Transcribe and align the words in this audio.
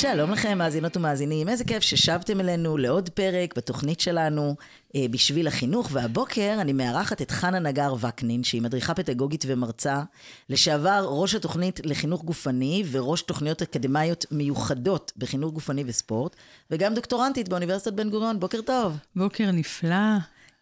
שלום 0.00 0.30
לכם, 0.30 0.58
מאזינות 0.58 0.96
ומאזינים. 0.96 1.48
איזה 1.48 1.64
כיף 1.64 1.82
ששבתם 1.82 2.40
אלינו 2.40 2.76
לעוד 2.76 3.08
פרק 3.08 3.56
בתוכנית 3.56 4.00
שלנו 4.00 4.56
אה, 4.96 5.06
בשביל 5.10 5.48
החינוך. 5.48 5.88
והבוקר 5.92 6.56
אני 6.60 6.72
מארחת 6.72 7.22
את 7.22 7.30
חנה 7.30 7.58
נגר 7.58 7.94
וקנין, 8.00 8.44
שהיא 8.44 8.62
מדריכה 8.62 8.94
פדגוגית 8.94 9.44
ומרצה, 9.46 10.02
לשעבר 10.48 11.06
ראש 11.08 11.34
התוכנית 11.34 11.80
לחינוך 11.84 12.24
גופני 12.24 12.84
וראש 12.90 13.22
תוכניות 13.22 13.62
אקדמיות 13.62 14.26
מיוחדות 14.30 15.12
בחינוך 15.16 15.52
גופני 15.52 15.84
וספורט, 15.86 16.36
וגם 16.70 16.94
דוקטורנטית 16.94 17.48
באוניברסיטת 17.48 17.92
בן 17.92 18.10
גוריון. 18.10 18.40
בוקר 18.40 18.60
טוב. 18.60 18.96
בוקר 19.16 19.50
נפלא. 19.52 20.16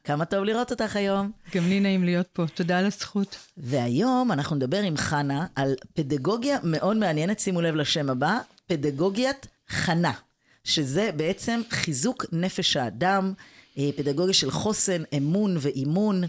כמה 0.04 0.24
טוב 0.24 0.44
לראות 0.44 0.70
אותך 0.70 0.96
היום. 0.96 1.30
גם 1.54 1.68
לי 1.68 1.80
נעים 1.80 2.04
להיות 2.04 2.26
פה, 2.32 2.44
תודה 2.54 2.78
על 2.78 2.86
הזכות. 2.86 3.36
והיום 3.56 4.32
אנחנו 4.32 4.56
נדבר 4.56 4.80
עם 4.80 4.96
חנה 4.96 5.46
על 5.54 5.74
פדגוגיה 5.94 6.58
מאוד 6.62 6.96
מעניינת, 6.96 7.41
שימו 7.41 7.60
לב 7.60 7.74
לשם 7.74 8.10
הבא, 8.10 8.38
פדגוגיית 8.69 9.47
חנה, 9.69 10.12
שזה 10.64 11.11
בעצם 11.16 11.61
חיזוק 11.70 12.27
נפש 12.33 12.77
האדם, 12.77 13.33
אה, 13.78 13.91
פדגוגיה 13.97 14.34
של 14.34 14.50
חוסן, 14.50 15.02
אמון 15.16 15.56
ואימון. 15.60 16.22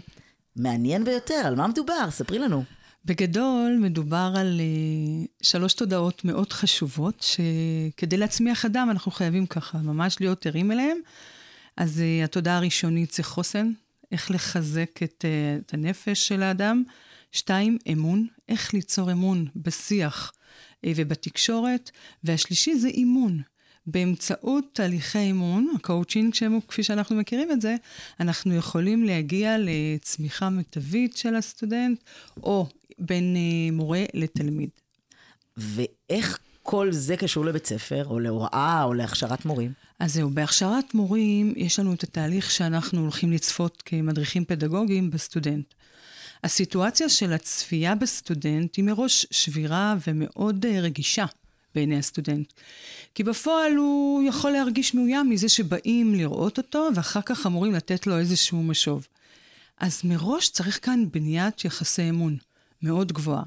מעניין 0.56 1.04
ביותר, 1.04 1.42
על 1.44 1.54
מה 1.54 1.66
מדובר? 1.66 2.10
ספרי 2.10 2.38
לנו. 2.38 2.64
בגדול, 3.04 3.78
מדובר 3.80 4.32
על 4.36 4.60
uh, 4.60 5.28
שלוש 5.42 5.74
תודעות 5.74 6.24
מאוד 6.24 6.52
חשובות, 6.52 7.26
שכדי 7.26 8.16
להצמיח 8.16 8.64
אדם 8.64 8.88
אנחנו 8.90 9.12
חייבים 9.12 9.46
ככה 9.46 9.78
ממש 9.78 10.16
להיות 10.20 10.46
ערים 10.46 10.72
אליהם. 10.72 10.98
אז 11.76 11.98
uh, 11.98 12.24
התודעה 12.24 12.56
הראשונית 12.56 13.12
זה 13.12 13.22
חוסן, 13.22 13.72
איך 14.12 14.30
לחזק 14.30 15.02
את, 15.02 15.24
את 15.66 15.74
הנפש 15.74 16.28
של 16.28 16.42
האדם. 16.42 16.82
שתיים, 17.32 17.78
אמון, 17.92 18.26
איך 18.48 18.74
ליצור 18.74 19.12
אמון 19.12 19.46
בשיח 19.56 20.32
ובתקשורת. 20.86 21.90
והשלישי 22.24 22.78
זה 22.78 22.88
אימון. 22.88 23.42
באמצעות 23.86 24.64
תהליכי 24.72 25.18
אימון, 25.18 25.72
הקואוצ'ינג, 25.74 26.34
כפי 26.68 26.82
שאנחנו 26.82 27.16
מכירים 27.16 27.52
את 27.52 27.60
זה, 27.60 27.76
אנחנו 28.20 28.54
יכולים 28.54 29.04
להגיע 29.04 29.56
לצמיחה 29.58 30.50
מיטבית 30.50 31.16
של 31.16 31.34
הסטודנט, 31.34 32.00
או 32.42 32.66
בין 32.98 33.36
uh, 33.36 33.74
מורה 33.74 34.04
לתלמיד. 34.14 34.70
ואיך 35.56 36.38
כל 36.62 36.92
זה 36.92 37.16
קשור 37.16 37.44
לבית 37.44 37.66
ספר, 37.66 38.06
או 38.06 38.20
להוראה, 38.20 38.82
או 38.84 38.94
להכשרת 38.94 39.44
מורים? 39.44 39.72
אז 39.98 40.14
זהו, 40.14 40.30
בהכשרת 40.30 40.94
מורים 40.94 41.54
יש 41.56 41.78
לנו 41.78 41.94
את 41.94 42.02
התהליך 42.02 42.50
שאנחנו 42.50 43.00
הולכים 43.00 43.32
לצפות 43.32 43.82
כמדריכים 43.86 44.44
פדגוגיים 44.44 45.10
בסטודנט. 45.10 45.74
הסיטואציה 46.44 47.08
של 47.08 47.32
הצפייה 47.32 47.94
בסטודנט 47.94 48.76
היא 48.76 48.84
מראש 48.84 49.26
שבירה 49.30 49.94
ומאוד 50.06 50.64
uh, 50.64 50.68
רגישה. 50.68 51.26
בעיני 51.74 51.98
הסטודנט. 51.98 52.52
כי 53.14 53.24
בפועל 53.24 53.76
הוא 53.76 54.22
יכול 54.22 54.50
להרגיש 54.50 54.94
מאוים 54.94 55.30
מזה 55.30 55.48
שבאים 55.48 56.14
לראות 56.14 56.58
אותו, 56.58 56.88
ואחר 56.94 57.20
כך 57.22 57.46
אמורים 57.46 57.72
לתת 57.72 58.06
לו 58.06 58.18
איזשהו 58.18 58.62
משוב. 58.62 59.06
אז 59.78 60.00
מראש 60.04 60.48
צריך 60.48 60.78
כאן 60.82 61.04
בניית 61.10 61.64
יחסי 61.64 62.08
אמון 62.08 62.36
מאוד 62.82 63.12
גבוהה. 63.12 63.42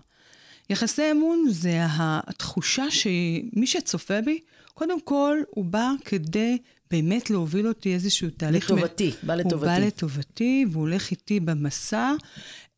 יחסי 0.69 1.11
אמון 1.11 1.45
זה 1.49 1.79
התחושה 1.89 2.91
שמי 2.91 3.67
שצופה 3.67 4.21
בי, 4.21 4.39
קודם 4.73 5.01
כל 5.01 5.37
הוא 5.49 5.65
בא 5.65 5.91
כדי 6.05 6.57
באמת 6.91 7.29
להוביל 7.29 7.67
אותי 7.67 7.93
איזשהו 7.93 8.29
תהליך... 8.37 8.71
לטובתי, 8.71 9.11
מ... 9.23 9.27
בא 9.27 9.35
לטובתי. 9.35 9.55
הוא 9.55 9.65
בא 9.65 9.77
לטובתי 9.77 10.65
והוא 10.71 10.81
הולך 10.81 11.11
איתי 11.11 11.39
במסע. 11.39 12.11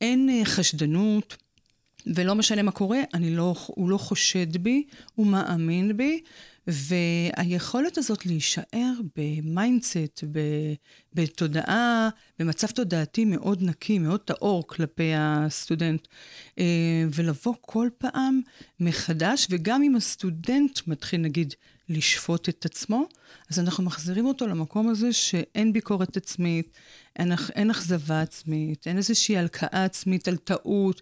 אין 0.01 0.29
אה, 0.29 0.45
חשדנות, 0.45 1.37
ולא 2.15 2.35
משנה 2.35 2.61
מה 2.61 2.71
קורה, 2.71 2.99
אני 3.13 3.35
לא, 3.35 3.55
הוא 3.67 3.89
לא 3.89 3.97
חושד 3.97 4.57
בי, 4.57 4.83
הוא 5.15 5.27
מאמין 5.27 5.97
בי, 5.97 6.21
והיכולת 6.67 7.97
הזאת 7.97 8.25
להישאר 8.25 8.93
ב 9.15 9.27
mindset, 9.27 10.23
בתודעה, 11.13 12.09
במצב 12.39 12.67
תודעתי 12.67 13.25
מאוד 13.25 13.63
נקי, 13.63 13.99
מאוד 13.99 14.19
טהור 14.19 14.67
כלפי 14.67 15.11
הסטודנט, 15.15 16.07
אה, 16.59 17.03
ולבוא 17.13 17.53
כל 17.61 17.89
פעם 17.97 18.41
מחדש, 18.79 19.47
וגם 19.49 19.83
אם 19.83 19.95
הסטודנט 19.95 20.79
מתחיל 20.87 21.21
נגיד 21.21 21.53
לשפוט 21.89 22.49
את 22.49 22.65
עצמו, 22.65 23.07
אז 23.51 23.59
אנחנו 23.59 23.83
מחזירים 23.83 24.25
אותו 24.25 24.47
למקום 24.47 24.89
הזה 24.89 25.13
שאין 25.13 25.73
ביקורת 25.73 26.17
עצמית, 26.17 26.77
אין, 27.15 27.31
אין 27.55 27.69
אכזבה 27.69 28.21
עצמית, 28.21 28.87
אין 28.87 28.97
איזושהי 28.97 29.37
הלקאה 29.37 29.85
עצמית 29.85 30.27
על 30.27 30.37
טעות, 30.37 31.01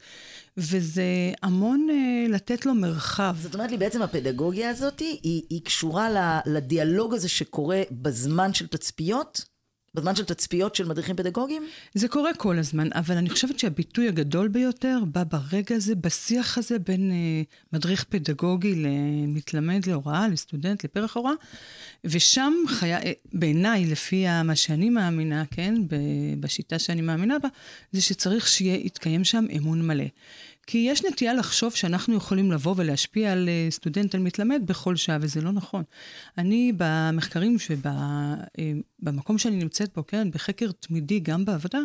וזה 0.58 1.32
המון 1.44 1.88
אה, 1.90 2.26
לתת 2.30 2.66
לו 2.66 2.74
מרחב. 2.74 3.36
זאת 3.42 3.56
אומרת 3.56 3.72
לי, 3.72 3.78
בעצם 3.78 4.02
הפדגוגיה 4.02 4.70
הזאת 4.70 5.00
היא, 5.00 5.42
היא 5.50 5.62
קשורה 5.64 6.40
לדיאלוג 6.46 7.14
הזה 7.14 7.30
שקורה 7.30 7.82
בזמן 7.92 8.54
של 8.54 8.68
תצפיות? 8.68 9.53
בזמן 9.96 10.16
של 10.16 10.24
תצפיות 10.26 10.76
של 10.76 10.86
מדריכים 10.86 11.16
פדגוגיים? 11.16 11.68
זה 11.94 12.08
קורה 12.08 12.34
כל 12.34 12.59
הזמן, 12.59 12.88
אבל 12.94 13.18
אני 13.18 13.30
חושבת 13.30 13.59
שהביטוי 13.59 14.08
הגדול 14.08 14.48
ביותר 14.48 15.00
בא 15.12 15.24
ברגע 15.24 15.76
הזה, 15.76 15.96
בשיח 15.96 16.58
הזה 16.58 16.80
בין 16.80 17.12
אה, 17.12 17.42
מדריך 17.74 18.04
פדגוגי 18.04 18.76
למתלמד 18.76 19.86
להוראה, 19.86 20.28
לסטודנט, 20.28 20.84
לפרח 20.84 21.18
הוראה, 21.18 21.34
ושם 22.06 22.54
חיה, 22.68 23.00
אה, 23.02 23.12
בעיניי, 23.34 23.86
לפי 23.86 24.26
מה 24.44 24.56
שאני 24.56 24.90
מאמינה, 24.90 25.44
כן, 25.52 25.76
בשיטה 26.40 26.80
שאני 26.80 27.02
מאמינה 27.02 27.40
בה, 27.40 27.50
זה 27.92 28.02
שצריך 28.02 28.48
שיתקיים 28.48 29.24
שם 29.24 29.46
אמון 29.58 29.88
מלא. 29.88 30.06
כי 30.68 30.78
יש 30.78 31.06
נטייה 31.06 31.34
לחשוב 31.34 31.75
שאנחנו 31.75 32.16
יכולים 32.16 32.51
לבוא 32.51 32.74
ולהשפיע 32.78 33.31
על 33.31 33.50
אה, 33.50 33.68
סטודנט, 33.72 34.16
על 34.16 34.22
מתלמד, 34.22 34.62
בכל 34.66 34.96
שעה, 34.96 35.18
וזה 35.22 35.41
לא 35.41 35.51
נכון. 35.51 35.84
אני, 36.38 36.72
במחקרים 36.78 37.57
שבמקום 37.59 39.35
אה, 39.35 39.40
שאני 39.40 39.56
נמצאת 39.56 39.94
בו, 39.96 40.07
כן, 40.07 40.31
בחקר 40.31 40.72
תמידי, 40.72 41.19
גם 41.19 41.46
בעבודה, 41.46 41.79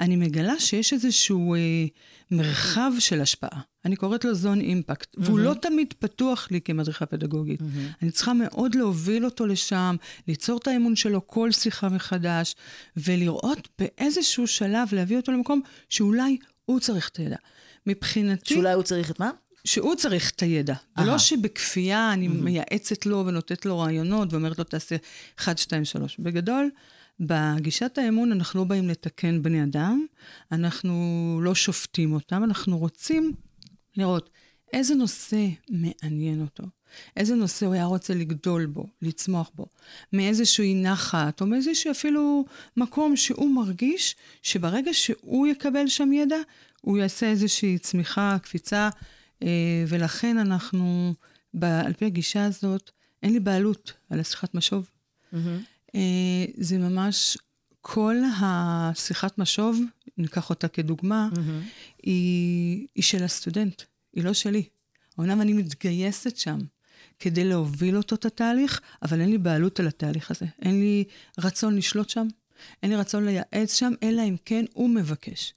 אני 0.00 0.16
מגלה 0.16 0.60
שיש 0.60 0.92
איזשהו 0.92 1.54
אה, 1.54 1.86
מרחב 2.30 2.92
של 2.98 3.20
השפעה. 3.20 3.60
אני 3.84 3.96
קוראת 3.96 4.24
לו 4.24 4.34
זון 4.34 4.60
אימפקט, 4.60 5.14
mm-hmm. 5.14 5.20
והוא 5.24 5.38
לא 5.38 5.54
תמיד 5.54 5.94
פתוח 5.98 6.48
לי 6.50 6.60
כמדריכה 6.60 7.06
פדגוגית. 7.06 7.60
Mm-hmm. 7.60 8.02
אני 8.02 8.10
צריכה 8.10 8.32
מאוד 8.32 8.74
להוביל 8.74 9.24
אותו 9.24 9.46
לשם, 9.46 9.96
ליצור 10.28 10.58
את 10.58 10.68
האמון 10.68 10.96
שלו 10.96 11.26
כל 11.26 11.52
שיחה 11.52 11.88
מחדש, 11.88 12.54
ולראות 12.96 13.68
באיזשהו 13.78 14.46
שלב 14.46 14.88
להביא 14.92 15.16
אותו 15.16 15.32
למקום 15.32 15.60
שאולי 15.88 16.36
הוא 16.64 16.80
צריך 16.80 17.08
את 17.08 17.16
הידע. 17.16 17.36
מבחינתי... 17.88 18.54
שאולי 18.54 18.72
הוא 18.72 18.82
צריך 18.82 19.10
את 19.10 19.20
מה? 19.20 19.30
שהוא 19.64 19.94
צריך 19.94 20.30
את 20.30 20.40
הידע. 20.40 20.74
Aha. 20.74 21.02
ולא 21.02 21.18
שבכפייה 21.18 22.12
אני 22.12 22.26
mm-hmm. 22.26 22.30
מייעצת 22.30 23.06
לו 23.06 23.24
ונותנת 23.26 23.66
לו 23.66 23.78
רעיונות 23.78 24.32
ואומרת 24.32 24.58
לו, 24.58 24.64
תעשה 24.64 24.96
1, 25.38 25.58
2, 25.58 25.84
3. 25.84 26.16
בגדול, 26.18 26.70
בגישת 27.20 27.98
האמון 27.98 28.32
אנחנו 28.32 28.60
לא 28.60 28.64
באים 28.64 28.88
לתקן 28.88 29.42
בני 29.42 29.62
אדם, 29.64 30.06
אנחנו 30.52 30.94
לא 31.42 31.54
שופטים 31.54 32.12
אותם, 32.12 32.44
אנחנו 32.44 32.78
רוצים 32.78 33.32
לראות 33.96 34.30
איזה 34.72 34.94
נושא 34.94 35.46
מעניין 35.70 36.40
אותו, 36.40 36.64
איזה 37.16 37.34
נושא 37.34 37.66
הוא 37.66 37.74
היה 37.74 37.84
רוצה 37.84 38.14
לגדול 38.14 38.66
בו, 38.66 38.86
לצמוח 39.02 39.50
בו, 39.54 39.66
מאיזושהי 40.12 40.74
נחת, 40.74 41.40
או 41.40 41.46
מאיזשהו 41.46 41.90
אפילו 41.90 42.44
מקום 42.76 43.16
שהוא 43.16 43.50
מרגיש 43.50 44.16
שברגע 44.42 44.94
שהוא 44.94 45.46
יקבל 45.46 45.88
שם 45.88 46.12
ידע, 46.12 46.36
הוא 46.80 46.98
יעשה 46.98 47.26
איזושהי 47.26 47.78
צמיחה, 47.78 48.36
קפיצה, 48.42 48.88
אה, 49.42 49.84
ולכן 49.88 50.38
אנחנו, 50.38 51.14
על 51.62 51.92
פי 51.92 52.04
הגישה 52.04 52.44
הזאת, 52.44 52.90
אין 53.22 53.32
לי 53.32 53.40
בעלות 53.40 53.92
על 54.10 54.20
השיחת 54.20 54.54
משוב. 54.54 54.90
Mm-hmm. 55.32 55.96
זה 56.56 56.78
ממש, 56.78 57.38
כל 57.80 58.16
השיחת 58.40 59.38
משוב, 59.38 59.80
ניקח 60.18 60.50
אותה 60.50 60.68
כדוגמה, 60.68 61.28
mm-hmm. 61.32 61.38
היא, 62.02 62.86
היא 62.94 63.04
של 63.04 63.24
הסטודנט, 63.24 63.82
היא 64.12 64.24
לא 64.24 64.32
שלי. 64.32 64.68
אמנם 65.20 65.40
אני 65.40 65.52
מתגייסת 65.52 66.36
שם 66.36 66.58
כדי 67.18 67.44
להוביל 67.44 67.96
אותו 67.96 68.14
את 68.14 68.24
התהליך, 68.24 68.80
אבל 69.02 69.20
אין 69.20 69.30
לי 69.30 69.38
בעלות 69.38 69.80
על 69.80 69.86
התהליך 69.86 70.30
הזה. 70.30 70.46
אין 70.62 70.80
לי 70.80 71.04
רצון 71.38 71.76
לשלוט 71.76 72.08
שם, 72.08 72.26
אין 72.82 72.90
לי 72.90 72.96
רצון 72.96 73.24
לייעץ 73.24 73.74
שם, 73.74 73.92
אלא 74.02 74.22
אם 74.22 74.36
כן 74.44 74.64
הוא 74.74 74.90
מבקש. 74.90 75.54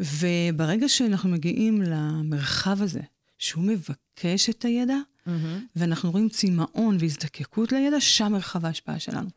וברגע 0.00 0.88
שאנחנו 0.88 1.28
מגיעים 1.28 1.82
למרחב 1.82 2.82
הזה, 2.82 3.00
שהוא 3.38 3.64
מבקש 3.64 4.50
את 4.50 4.64
הידע, 4.64 4.96
mm-hmm. 4.96 5.30
ואנחנו 5.76 6.10
רואים 6.10 6.28
צמאון 6.28 6.96
והזדקקות 7.00 7.72
לידע, 7.72 8.00
שם 8.00 8.32
מרחב 8.32 8.64
ההשפעה 8.64 8.98
שלנו. 8.98 9.28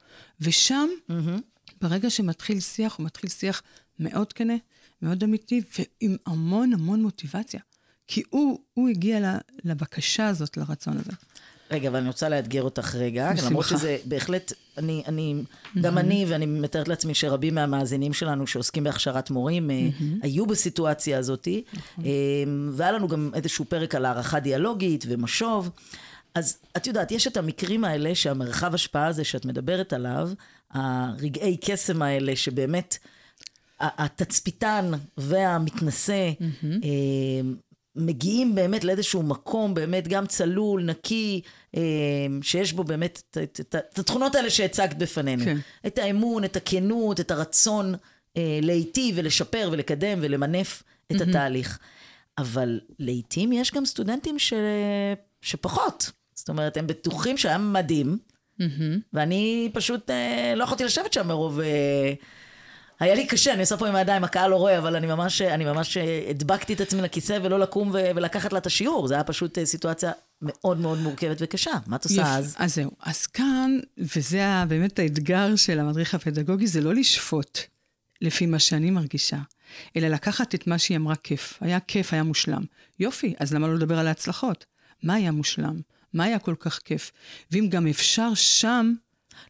ושם, 0.42 0.88
mm-hmm. 1.10 1.42
ברגע 1.82 2.10
שמתחיל 2.10 2.60
שיח, 2.60 2.96
הוא 2.96 3.06
מתחיל 3.06 3.30
שיח 3.30 3.62
מאוד 4.00 4.34
כנה, 4.34 4.56
מאוד 5.02 5.24
אמיתי, 5.24 5.62
ועם 5.78 6.18
המון 6.26 6.74
המון 6.74 7.02
מוטיבציה. 7.02 7.60
כי 8.12 8.24
הוא, 8.30 8.60
הוא 8.74 8.90
הגיע 8.90 9.38
לבקשה 9.64 10.28
הזאת, 10.28 10.58
לרצון 10.58 10.98
הזה. 10.98 11.12
רגע, 11.72 11.90
אבל 11.90 11.98
אני 11.98 12.08
רוצה 12.08 12.30
לאתגר 12.30 12.64
אותך 12.64 12.96
רגע, 12.96 13.32
בשמחה. 13.34 13.50
למרות 13.50 13.66
שזה 13.66 13.98
בהחלט, 14.06 14.54
אני, 14.78 15.04
אני, 15.08 15.36
mm-hmm. 15.36 15.80
גם 15.82 15.98
אני, 15.98 16.26
ואני 16.30 16.46
מתארת 16.46 16.88
לעצמי 16.88 17.14
שרבים 17.14 17.56
מהמאזינים 17.56 18.14
שלנו 18.14 18.48
שעוסקים 18.48 18.84
בהכשרת 18.84 19.30
מורים, 19.30 19.70
mm-hmm. 19.70 20.04
היו 20.22 20.46
בסיטואציה 20.46 21.20
הזאת, 21.20 21.48
mm-hmm. 21.48 22.02
והיה 22.72 22.92
לנו 22.92 23.08
גם 23.08 23.32
איזשהו 23.34 23.66
פרק 23.66 23.96
על 23.96 24.06
הערכה 24.06 24.40
דיאלוגית 24.40 25.06
ומשוב. 25.08 25.70
אז 26.36 26.58
את 26.78 26.88
יודעת, 26.88 27.12
יש 27.12 27.28
את 27.28 27.38
המקרים 27.38 27.84
האלה 27.84 28.16
שהמרחב 28.16 28.74
השפעה 28.74 29.08
הזה 29.08 29.24
שאת 29.24 29.46
מדברת 29.46 29.94
עליו, 29.94 30.30
הרגעי 30.72 31.58
קסם 31.58 32.02
האלה 32.02 32.36
שבאמת 32.36 32.98
התצפיתן 33.80 34.92
והמתנשא 35.18 36.32
mm-hmm. 36.40 36.86
מגיעים 38.00 38.56
באמת 38.56 38.84
לאיזשהו 38.84 39.24
מקום 39.24 39.74
באמת 39.74 40.08
גם 40.08 40.26
צלול, 40.26 40.84
נקי, 40.84 41.42
אה, 41.76 41.82
שיש 42.42 42.74
בו 42.74 42.84
באמת 42.84 43.22
את, 43.32 43.38
את, 43.44 43.60
את, 43.60 43.76
את 43.94 44.00
התכונות 44.00 44.36
האלה 44.36 44.50
שהצגת 44.50 44.98
בפנינו. 44.98 45.44
כן. 45.46 45.58
את 45.88 45.98
האמון, 45.98 46.44
את 46.44 46.56
הכנות, 46.56 47.20
את 47.20 47.32
הרצון 47.32 47.96
אה, 48.38 48.60
להיטיב 48.62 49.16
ולשפר 49.18 49.70
ולקדם 49.72 50.20
ולמנף 50.22 50.84
את 51.12 51.16
mm-hmm. 51.16 51.30
התהליך. 51.30 51.80
אבל 52.38 52.80
לעיתים 53.00 53.52
יש 53.52 53.74
גם 53.74 53.86
סטודנטים 53.86 54.40
ש... 54.40 54.54
שפחות. 55.42 56.12
זאת 56.36 56.50
אומרת, 56.50 56.78
הם 56.78 56.88
בטוחים 56.88 57.38
שהיה 57.38 57.58
מדהים, 57.58 58.18
mm-hmm. 58.62 58.64
ואני 59.14 59.70
פשוט 59.74 60.10
אה, 60.10 60.54
לא 60.56 60.64
יכולתי 60.64 60.84
לשבת 60.84 61.14
שם 61.14 61.28
מרוב... 61.28 61.60
אה, 61.60 62.14
היה 63.00 63.16
לי 63.16 63.28
קשה, 63.28 63.54
אני 63.54 63.62
עושה 63.62 63.78
פה 63.78 63.88
עם 63.88 63.96
הידיים, 63.96 64.24
הקהל 64.24 64.52
לא 64.52 64.56
רואה, 64.56 64.78
אבל 64.78 64.96
אני 64.96 65.08
ממש, 65.08 65.42
אני 65.42 65.66
ממש 65.66 65.98
הדבקתי 66.30 66.74
את 66.74 66.82
עצמי 66.82 67.02
לכיסא 67.02 67.40
ולא 67.44 67.60
לקום 67.60 67.90
ו- 67.90 68.12
ולקחת 68.16 68.54
לה 68.54 68.60
את 68.60 68.66
השיעור. 68.66 69.08
זה 69.08 69.14
היה 69.14 69.24
פשוט 69.24 69.58
אה, 69.58 69.66
סיטואציה 69.66 70.12
מאוד 70.42 70.80
מאוד 70.80 71.00
מורכבת 71.00 71.38
וקשה. 71.40 71.72
מה 71.88 71.96
את 71.96 72.04
עושה 72.04 72.38
אז? 72.38 72.56
אז 72.58 72.76
זהו. 72.76 72.92
אז 73.02 73.28
כאן, 73.28 73.80
וזה 73.98 74.44
באמת 74.68 75.00
האתגר 75.00 75.56
של 75.56 75.80
המדריך 75.80 76.14
הפדגוגי, 76.16 76.68
זה 76.68 76.82
לא 76.82 76.94
לשפוט 76.94 77.60
לפי 78.22 78.46
מה 78.46 78.60
שאני 78.60 78.92
מרגישה, 78.92 79.38
אלא 79.96 80.08
לקחת 80.08 80.56
את 80.56 80.68
מה 80.68 80.78
שהיא 80.78 80.98
אמרה 80.98 81.16
כיף. 81.16 81.58
היה 81.62 81.80
כיף, 81.80 82.14
היה 82.14 82.24
מושלם. 82.24 82.64
יופי, 83.00 83.34
אז 83.40 83.54
למה 83.54 83.68
לא 83.68 83.76
לדבר 83.76 84.00
על 84.00 84.08
ההצלחות? 84.08 84.66
מה 85.04 85.14
היה 85.14 85.32
מושלם? 85.32 85.80
מה 86.14 86.24
היה 86.24 86.40
כל 86.40 86.56
כך 86.60 86.80
כיף? 86.80 87.12
ואם 87.52 87.68
גם 87.70 87.88
אפשר 87.88 88.34
שם... 88.34 88.94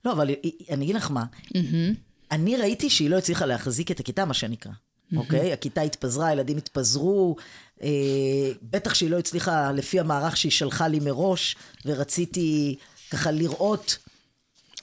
לא, 0.05 0.11
אבל 0.11 0.29
אני 0.69 0.85
אגיד 0.85 0.95
לך 0.95 1.11
מה. 1.11 1.25
Mm-hmm. 1.45 2.08
אני 2.31 2.57
ראיתי 2.57 2.89
שהיא 2.89 3.09
לא 3.09 3.17
הצליחה 3.17 3.45
להחזיק 3.45 3.91
את 3.91 3.99
הכיתה, 3.99 4.25
מה 4.25 4.33
שנקרא. 4.33 4.71
אוקיי? 5.15 5.53
הכיתה 5.53 5.81
התפזרה, 5.81 6.27
הילדים 6.27 6.57
התפזרו. 6.57 7.35
אה, 7.81 7.87
בטח 8.63 8.93
שהיא 8.93 9.09
לא 9.09 9.19
הצליחה 9.19 9.71
לפי 9.71 9.99
המערך 9.99 10.37
שהיא 10.37 10.51
שלחה 10.51 10.87
לי 10.87 10.99
מראש, 10.99 11.55
ורציתי 11.85 12.75
ככה 13.11 13.31
לראות. 13.31 13.97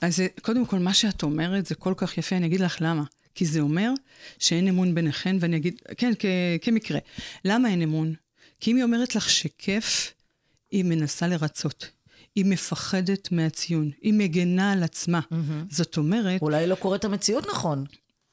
אז 0.01 0.19
קודם 0.41 0.65
כל, 0.65 0.79
מה 0.79 0.93
שאת 0.93 1.23
אומרת 1.23 1.65
זה 1.65 1.75
כל 1.75 1.93
כך 1.97 2.17
יפה, 2.17 2.35
אני 2.37 2.45
אגיד 2.47 2.59
לך 2.59 2.77
למה. 2.81 3.03
כי 3.35 3.45
זה 3.45 3.59
אומר 3.59 3.91
שאין 4.39 4.67
אמון 4.67 4.95
ביניכן, 4.95 5.37
ואני 5.39 5.57
אגיד, 5.57 5.81
כן, 5.97 6.13
כ- 6.19 6.25
כמקרה. 6.61 6.99
למה 7.45 7.69
אין 7.69 7.81
אמון? 7.81 8.13
כי 8.59 8.71
אם 8.71 8.75
היא 8.75 8.83
אומרת 8.83 9.15
לך 9.15 9.29
שכיף, 9.29 10.13
היא 10.71 10.83
מנסה 10.85 11.27
לרצות. 11.27 11.89
היא 12.37 12.45
מפחדת 12.45 13.31
מהציון, 13.31 13.91
היא 14.01 14.13
מגנה 14.13 14.71
על 14.71 14.83
עצמה. 14.83 15.19
Mm-hmm. 15.19 15.35
זאת 15.69 15.97
אומרת... 15.97 16.41
אולי 16.41 16.67
לא 16.67 16.75
קוראת 16.75 17.05
המציאות 17.05 17.47
נכון. 17.49 17.85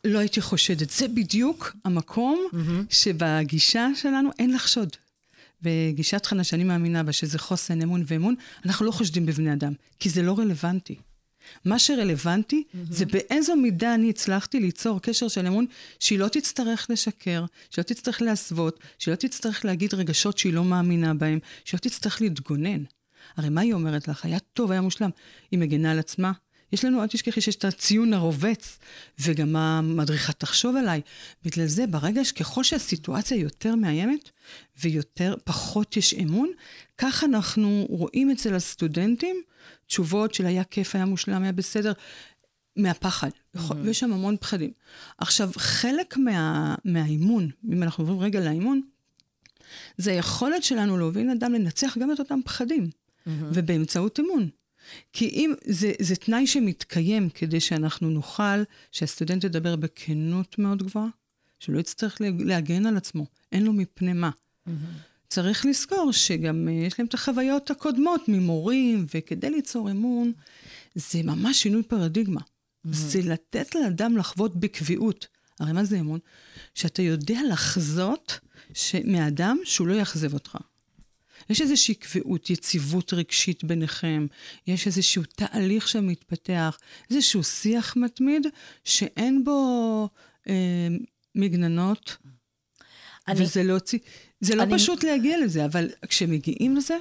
לא 0.04 0.18
הייתי 0.18 0.40
חושדת. 0.40 0.90
זה 0.90 1.08
בדיוק 1.08 1.76
המקום 1.84 2.46
mm-hmm. 2.52 2.56
שבגישה 2.90 3.88
שלנו 3.94 4.30
אין 4.38 4.54
לחשוד. 4.54 4.96
וגישת 5.62 6.26
חנה 6.26 6.44
שאני 6.44 6.64
מאמינה 6.64 7.02
בה, 7.02 7.12
שזה 7.12 7.38
חוסן 7.38 7.82
אמון 7.82 8.04
ואמון, 8.06 8.34
אנחנו 8.66 8.86
לא 8.86 8.90
חושדים 8.90 9.26
בבני 9.26 9.52
אדם, 9.52 9.72
כי 10.00 10.10
זה 10.10 10.22
לא 10.22 10.38
רלוונטי. 10.38 10.96
מה 11.64 11.78
שרלוונטי 11.78 12.64
mm-hmm. 12.66 12.78
זה 12.90 13.06
באיזו 13.06 13.56
מידה 13.56 13.94
אני 13.94 14.10
הצלחתי 14.10 14.60
ליצור 14.60 15.00
קשר 15.00 15.28
של 15.28 15.46
אמון 15.46 15.66
שהיא 16.00 16.18
לא 16.18 16.28
תצטרך 16.28 16.86
לשקר, 16.90 17.44
שהיא 17.70 17.82
לא 17.82 17.94
תצטרך 17.94 18.22
להסוות, 18.22 18.80
שהיא 18.98 19.12
לא 19.12 19.16
תצטרך 19.16 19.64
להגיד 19.64 19.94
רגשות 19.94 20.38
שהיא 20.38 20.52
לא 20.52 20.64
מאמינה 20.64 21.14
בהם, 21.14 21.38
שהיא 21.64 21.78
לא 21.78 21.88
תצטרך 21.88 22.20
להתגונן. 22.20 22.84
הרי 23.36 23.48
מה 23.48 23.60
היא 23.60 23.74
אומרת 23.74 24.08
לך? 24.08 24.24
היה 24.24 24.38
טוב, 24.38 24.70
היה 24.70 24.80
מושלם. 24.80 25.10
היא 25.50 25.58
מגנה 25.58 25.90
על 25.90 25.98
עצמה. 25.98 26.32
יש 26.72 26.84
לנו, 26.84 27.02
אל 27.02 27.06
תשכחי 27.06 27.40
שיש 27.40 27.56
את 27.56 27.64
הציון 27.64 28.12
הרובץ, 28.12 28.78
וגם 29.18 29.56
המדריכה 29.56 30.32
תחשוב 30.32 30.76
עליי. 30.76 31.00
בגלל 31.44 31.66
זה, 31.66 31.86
ברגע 31.86 32.24
שככל 32.24 32.64
שהסיטואציה 32.64 33.36
יותר 33.36 33.74
מאיימת, 33.74 34.30
ויותר, 34.82 35.34
פחות 35.44 35.96
יש 35.96 36.14
אמון, 36.14 36.50
כך 36.98 37.24
אנחנו 37.24 37.86
רואים 37.88 38.30
אצל 38.30 38.54
הסטודנטים 38.54 39.36
תשובות 39.86 40.34
של 40.34 40.46
היה 40.46 40.64
כיף, 40.64 40.94
היה 40.94 41.04
מושלם, 41.04 41.42
היה 41.42 41.52
בסדר, 41.52 41.92
מהפחד. 42.76 43.30
Mm-hmm. 43.30 43.74
ויש 43.82 44.00
שם 44.00 44.12
המון 44.12 44.36
פחדים. 44.36 44.70
עכשיו, 45.18 45.50
חלק 45.56 46.16
מה, 46.16 46.74
מהאימון, 46.84 47.50
אם 47.72 47.82
אנחנו 47.82 48.04
עוברים 48.04 48.20
רגע 48.20 48.40
לאימון, 48.40 48.80
זה 49.96 50.10
היכולת 50.10 50.64
שלנו 50.64 50.98
להוביל 50.98 51.30
אדם 51.30 51.52
לנצח 51.52 51.98
גם 51.98 52.12
את 52.12 52.18
אותם 52.18 52.40
פחדים. 52.44 52.90
Mm-hmm. 53.26 53.30
ובאמצעות 53.54 54.20
אמון. 54.20 54.48
כי 55.12 55.28
אם 55.28 55.54
זה, 55.66 55.92
זה 55.98 56.16
תנאי 56.16 56.46
שמתקיים 56.46 57.28
כדי 57.30 57.60
שאנחנו 57.60 58.10
נוכל, 58.10 58.62
שהסטודנט 58.92 59.44
ידבר 59.44 59.76
בכנות 59.76 60.58
מאוד 60.58 60.82
גבוהה, 60.82 61.08
שלא 61.60 61.78
יצטרך 61.78 62.16
להגן 62.20 62.86
על 62.86 62.96
עצמו, 62.96 63.26
אין 63.52 63.64
לו 63.64 63.72
מפני 63.72 64.12
מה. 64.12 64.30
Mm-hmm. 64.30 64.70
צריך 65.28 65.66
לזכור 65.66 66.12
שגם 66.12 66.68
uh, 66.68 66.70
יש 66.70 66.98
להם 66.98 67.06
את 67.06 67.14
החוויות 67.14 67.70
הקודמות 67.70 68.20
ממורים, 68.28 69.06
וכדי 69.14 69.50
ליצור 69.50 69.90
אמון, 69.90 70.32
זה 70.94 71.22
ממש 71.22 71.62
שינוי 71.62 71.82
פרדיגמה. 71.82 72.40
Mm-hmm. 72.40 72.88
זה 72.92 73.20
לתת 73.22 73.74
לאדם 73.74 74.16
לחוות 74.16 74.56
בקביעות. 74.56 75.26
הרי 75.60 75.72
מה 75.72 75.84
זה 75.84 76.00
אמון? 76.00 76.18
שאתה 76.74 77.02
יודע 77.02 77.40
לחזות 77.52 78.40
מאדם 79.04 79.58
שהוא 79.64 79.86
לא 79.86 79.94
יאכזב 79.94 80.34
אותך. 80.34 80.58
יש 81.50 81.60
איזושהי 81.60 81.94
קביעות, 81.94 82.50
יציבות 82.50 83.12
רגשית 83.14 83.64
ביניכם, 83.64 84.26
יש 84.66 84.86
איזשהו 84.86 85.22
תהליך 85.34 85.88
שמתפתח, 85.88 86.78
איזשהו 87.10 87.44
שיח 87.44 87.96
מתמיד 87.96 88.46
שאין 88.84 89.44
בו 89.44 90.08
אה, 90.48 90.88
מגננות, 91.34 92.16
אני, 93.28 93.42
וזה 93.42 93.62
לא, 93.62 93.76
זה 94.40 94.54
לא 94.54 94.62
אני, 94.62 94.74
פשוט 94.74 95.04
להגיע 95.04 95.38
לזה, 95.38 95.64
אבל 95.64 95.88
כשמגיעים 96.08 96.76
לזה, 96.76 96.96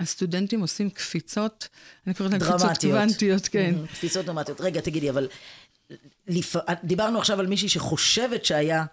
הסטודנטים 0.00 0.60
עושים 0.60 0.90
קפיצות, 0.90 1.68
אני 2.06 2.14
קוראת 2.14 2.32
להן 2.32 2.40
קפיצות 2.40 2.78
קוונטיות, 2.80 3.48
כן. 3.48 3.74
קפיצות 3.94 4.26
דרמטיות. 4.26 4.60
רגע, 4.60 4.80
תגידי, 4.80 5.10
אבל. 5.10 5.28
דיברנו 6.84 7.18
עכשיו 7.18 7.40
על 7.40 7.46
מישהי 7.46 7.68
שחושבת 7.68 8.44
שהיה 8.44 8.84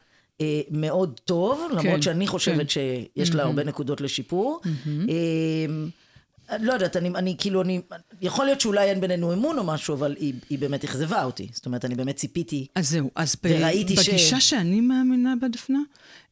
מאוד 0.72 1.20
טוב, 1.26 1.68
כן, 1.70 1.78
למרות 1.78 2.04
שאני 2.04 2.28
חושבת 2.28 2.58
כן. 2.58 2.68
שיש 2.68 3.32
לה 3.32 3.44
mm-hmm. 3.44 3.46
הרבה 3.46 3.64
נקודות 3.64 4.02
לשיפור. 4.02 4.62
Mm-hmm. 4.64 5.10
אה, 5.10 6.58
לא 6.60 6.74
יודעת, 6.74 6.98
אני, 6.98 7.10
אני 7.10 7.36
כאילו, 7.38 7.62
אני, 7.62 7.82
יכול 8.22 8.46
להיות 8.46 8.62
שאולי 8.62 8.90
אין 8.90 9.02
בינינו 9.02 9.34
אמון 9.34 9.58
או 9.58 9.64
משהו, 9.64 9.96
אבל 9.96 10.16
היא, 10.20 10.34
היא 10.50 10.60
באמת 10.60 10.84
אכזבה 10.84 11.24
אותי. 11.24 11.48
זאת 11.54 11.66
אומרת, 11.66 11.86
אני 11.86 11.96
באמת 11.96 12.16
ציפיתי. 12.16 12.68
אז 12.76 12.90
זהו, 12.90 13.12
אז 13.16 13.36
וראיתי 13.44 13.96
בגישה 13.96 14.40
ש... 14.40 14.50
שאני 14.50 14.82
מאמינה 14.82 15.34
בה, 15.42 15.48
דפנה, 15.48 15.80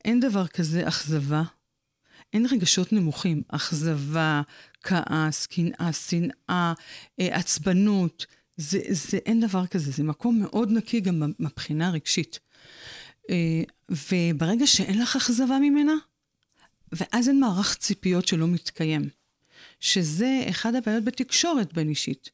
אין 0.05 0.19
דבר 0.19 0.47
כזה 0.47 0.87
אכזבה. 0.87 1.43
אין 2.33 2.45
רגשות 2.51 2.93
נמוכים. 2.93 3.41
אכזבה, 3.47 4.41
כעס, 4.83 5.45
קנאה, 5.45 5.93
שנאה, 5.93 6.73
אה, 7.19 7.37
עצבנות. 7.37 8.25
זה, 8.57 8.79
זה, 8.89 9.17
אין 9.25 9.39
דבר 9.39 9.67
כזה. 9.67 9.91
זה 9.91 10.03
מקום 10.03 10.39
מאוד 10.39 10.71
נקי 10.71 10.99
גם 10.99 11.31
מבחינה 11.39 11.91
רגשית. 11.91 12.39
אה, 13.29 13.63
וברגע 13.89 14.67
שאין 14.67 15.01
לך 15.01 15.15
אכזבה 15.15 15.59
ממנה, 15.59 15.93
ואז 16.91 17.29
אין 17.29 17.39
מערך 17.39 17.75
ציפיות 17.75 18.27
שלא 18.27 18.47
מתקיים. 18.47 19.09
שזה 19.79 20.43
אחד 20.49 20.75
הבעיות 20.75 21.03
בתקשורת 21.03 21.73
בין 21.73 21.89
אישית. 21.89 22.29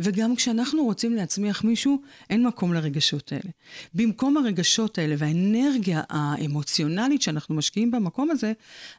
וגם 0.00 0.36
כשאנחנו 0.36 0.84
רוצים 0.84 1.14
להצמיח 1.14 1.64
מישהו, 1.64 2.02
אין 2.30 2.46
מקום 2.46 2.74
לרגשות 2.74 3.32
האלה. 3.32 3.50
במקום 3.94 4.36
הרגשות 4.36 4.98
האלה 4.98 5.14
והאנרגיה 5.18 6.02
האמוציונלית 6.08 7.22
שאנחנו 7.22 7.54
משקיעים 7.54 7.90
במקום 7.90 8.30
הזה, 8.30 8.52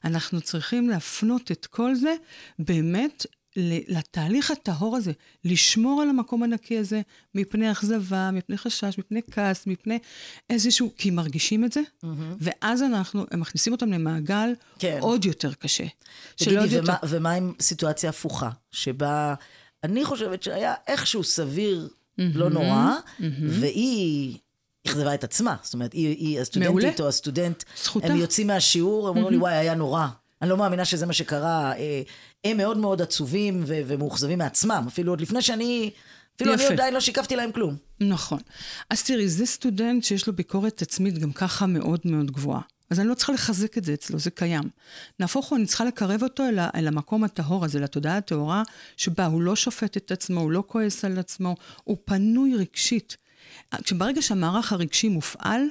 אנחנו 0.03 0.41
צריכים 0.41 0.89
להפנות 0.89 1.51
את 1.51 1.65
כל 1.65 1.95
זה 1.95 2.15
באמת 2.59 3.25
לתהליך 3.87 4.51
הטהור 4.51 4.95
הזה, 4.95 5.11
לשמור 5.45 6.01
על 6.01 6.09
המקום 6.09 6.43
הנקי 6.43 6.77
הזה 6.77 7.01
מפני 7.35 7.71
אכזבה, 7.71 8.31
מפני 8.31 8.57
חשש, 8.57 8.97
מפני 8.97 9.21
כעס, 9.31 9.67
מפני 9.67 9.99
איזשהו, 10.49 10.91
כי 10.97 11.11
מרגישים 11.11 11.65
את 11.65 11.71
זה, 11.71 11.81
mm-hmm. 11.81 12.07
ואז 12.39 12.83
אנחנו, 12.83 13.25
הם 13.31 13.39
מכניסים 13.39 13.73
אותם 13.73 13.91
למעגל 13.91 14.53
כן. 14.79 14.97
עוד 15.01 15.25
יותר 15.25 15.53
קשה. 15.53 15.85
תגידי, 16.35 16.57
ומה, 16.57 16.93
יותר... 16.93 16.93
ומה 17.09 17.31
עם 17.31 17.53
סיטואציה 17.59 18.09
הפוכה, 18.09 18.49
שבה 18.71 19.33
אני 19.83 20.05
חושבת 20.05 20.43
שהיה 20.43 20.73
איכשהו 20.87 21.23
סביר, 21.23 21.89
mm-hmm. 21.89 22.23
לא 22.35 22.49
נורא, 22.49 22.95
mm-hmm. 23.19 23.23
והיא... 23.41 24.37
אכזבה 24.87 25.13
את 25.13 25.23
עצמה, 25.23 25.55
זאת 25.61 25.73
אומרת, 25.73 25.93
היא, 25.93 26.07
היא 26.07 26.39
הסטודנטית 26.39 26.71
מעולה. 26.71 26.91
או 26.99 27.07
הסטודנט, 27.07 27.63
זכותה. 27.83 28.07
הם 28.07 28.15
יוצאים 28.15 28.47
מהשיעור, 28.47 29.07
אומרים 29.07 29.25
mm-hmm. 29.25 29.29
לי, 29.29 29.37
וואי, 29.37 29.53
היה 29.53 29.75
נורא. 29.75 30.07
אני 30.41 30.49
לא 30.49 30.57
מאמינה 30.57 30.85
שזה 30.85 31.05
מה 31.05 31.13
שקרה. 31.13 31.73
אה, 31.77 32.01
הם 32.43 32.57
מאוד 32.57 32.77
מאוד 32.77 33.01
עצובים 33.01 33.63
ו- 33.65 33.81
ומאוכזבים 33.87 34.37
מעצמם, 34.37 34.85
אפילו 34.87 35.11
עוד 35.11 35.21
לפני 35.21 35.41
שאני... 35.41 35.91
אפילו 36.35 36.53
יפה. 36.53 36.63
אני 36.63 36.73
עדיין 36.73 36.93
לא 36.93 36.99
שיקפתי 36.99 37.35
להם 37.35 37.51
כלום. 37.51 37.75
נכון. 37.99 38.39
אז 38.89 39.03
תראי, 39.03 39.29
זה 39.29 39.45
סטודנט 39.45 40.03
שיש 40.03 40.27
לו 40.27 40.33
ביקורת 40.33 40.81
עצמית 40.81 41.17
גם 41.17 41.31
ככה 41.31 41.65
מאוד 41.65 41.99
מאוד 42.05 42.31
גבוהה. 42.31 42.61
אז 42.89 42.99
אני 42.99 43.07
לא 43.07 43.13
צריכה 43.13 43.33
לחזק 43.33 43.77
את 43.77 43.83
זה 43.83 43.93
אצלו, 43.93 44.19
זה 44.19 44.31
קיים. 44.31 44.63
נהפוך 45.19 45.49
הוא, 45.49 45.57
אני 45.57 45.65
צריכה 45.65 45.85
לקרב 45.85 46.23
אותו 46.23 46.43
אל, 46.43 46.59
אל 46.75 46.87
המקום 46.87 47.23
הטהור 47.23 47.65
הזה, 47.65 47.79
לתודעה 47.79 48.17
הטהורה, 48.17 48.63
שבה 48.97 49.25
הוא 49.25 49.41
לא 49.41 49.55
שופט 49.55 49.97
את 49.97 50.11
עצמו, 50.11 50.41
הוא 50.41 50.51
לא 50.51 50.63
כועס 50.67 51.05
על 51.05 51.19
עצמו, 51.19 51.55
הוא 51.83 51.97
פנוי 52.05 52.55
רגשית. 52.55 53.17
כשברגע 53.83 54.21
שהמערך 54.21 54.73
הרגשי 54.73 55.09
מופעל, 55.09 55.61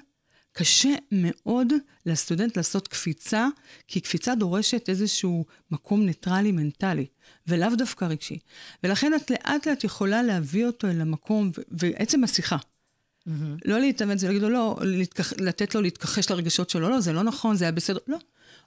קשה 0.59 0.95
מאוד 1.12 1.73
לסטודנט 2.07 2.57
לעשות 2.57 2.88
קפיצה, 2.88 3.47
כי 3.88 4.00
קפיצה 4.00 4.35
דורשת 4.35 4.88
איזשהו 4.88 5.45
מקום 5.71 6.07
ניטרלי 6.07 6.53
מנטלי, 6.53 7.07
ולאו 7.47 7.77
דווקא 7.77 8.05
רגשי. 8.05 8.38
ולכן 8.83 9.12
את 9.15 9.31
לאט 9.31 9.69
לאט 9.69 9.85
יכולה 9.85 10.23
להביא 10.23 10.67
אותו 10.67 10.87
אל 10.87 11.00
המקום, 11.00 11.50
ועצם 11.71 12.25
השיחה. 12.25 12.57
Mm-hmm. 12.57 13.31
לא 13.65 13.81
להתאמץ 13.81 14.23
ולהגיד 14.23 14.43
לו, 14.43 14.49
לא, 14.49 14.77
להתכח, 14.83 15.33
לתת 15.33 15.75
לו 15.75 15.81
להתכחש 15.81 16.31
לרגשות 16.31 16.71
שלו, 16.71 16.88
לא, 16.88 17.00
זה 17.00 17.12
לא 17.12 17.23
נכון, 17.23 17.57
זה 17.57 17.65
היה 17.65 17.73
בסדר. 17.73 17.99
לא. 18.07 18.19